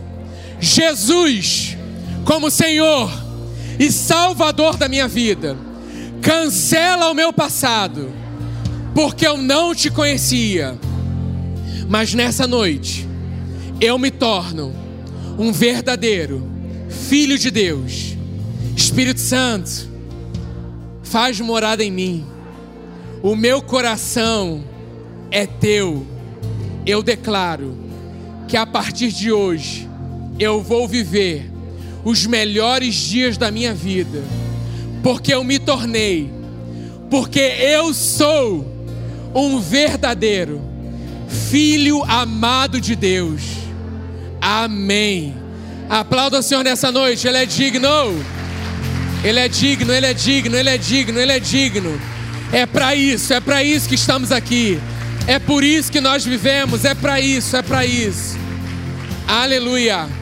Jesus 0.61 1.79
como 2.27 2.51
Senhor 2.51 3.11
e 3.79 3.91
Salvador 3.91 4.77
da 4.77 4.87
minha 4.87 5.09
vida. 5.09 5.57
Cancela 6.21 7.11
o 7.11 7.14
meu 7.14 7.33
passado 7.33 8.20
porque 8.95 9.26
eu 9.26 9.36
não 9.36 9.74
te 9.74 9.91
conhecia. 9.91 10.78
Mas 11.88 12.14
nessa 12.14 12.47
noite, 12.47 13.09
eu 13.80 13.99
me 13.99 14.11
torno 14.11 14.74
um 15.38 15.53
verdadeiro 15.53 16.47
filho 16.88 17.38
de 17.38 17.51
Deus. 17.51 18.16
Espírito 18.76 19.20
Santo, 19.20 19.88
faz 21.03 21.41
morada 21.41 21.82
em 21.82 21.91
mim. 21.91 22.26
O 23.22 23.34
meu 23.34 23.61
coração 23.61 24.64
é 25.30 25.47
teu. 25.47 26.07
Eu 26.86 27.03
declaro 27.03 27.76
que 28.49 28.57
a 28.57 28.66
partir 28.66 29.12
de 29.12 29.30
hoje 29.30 29.88
eu 30.38 30.62
vou 30.62 30.88
viver 30.88 31.51
os 32.05 32.26
melhores 32.26 32.95
dias 32.95 33.36
da 33.36 33.51
minha 33.51 33.74
vida, 33.74 34.22
porque 35.03 35.32
eu 35.34 35.45
me 35.45 35.59
tornei, 35.59 36.30
porque 37.11 37.41
eu 37.41 37.93
sou 37.93 38.80
um 39.35 39.61
verdadeiro 39.61 40.61
filho 41.51 42.03
amado 42.05 42.81
de 42.81 42.97
Deus. 42.97 43.43
Amém. 44.41 45.35
Aplauda 45.89 46.39
o 46.39 46.43
Senhor 46.43 46.62
nessa 46.62 46.91
noite, 46.91 47.26
Ele 47.26 47.39
é 47.39 47.47
digno. 47.47 47.89
Ele 49.22 49.39
é 49.39 49.49
digno, 49.49 49.93
Ele 49.93 50.07
é 50.07 50.14
digno, 50.14 50.57
Ele 50.57 50.70
é 50.70 50.78
digno, 50.78 51.18
Ele 51.18 51.33
é 51.33 51.41
digno. 51.41 52.01
É 52.53 52.66
para 52.66 52.95
isso, 52.95 53.33
é 53.33 53.41
para 53.41 53.62
isso 53.62 53.89
que 53.89 53.95
estamos 53.95 54.33
aqui. 54.33 54.81
É 55.26 55.39
por 55.39 55.62
isso 55.62 55.93
que 55.93 56.01
nós 56.01 56.24
vivemos, 56.24 56.85
é 56.85 56.95
para 56.95 57.20
isso, 57.20 57.57
é 57.57 57.62
para 57.62 57.85
isso. 57.85 58.39
Aleluia. 59.28 60.20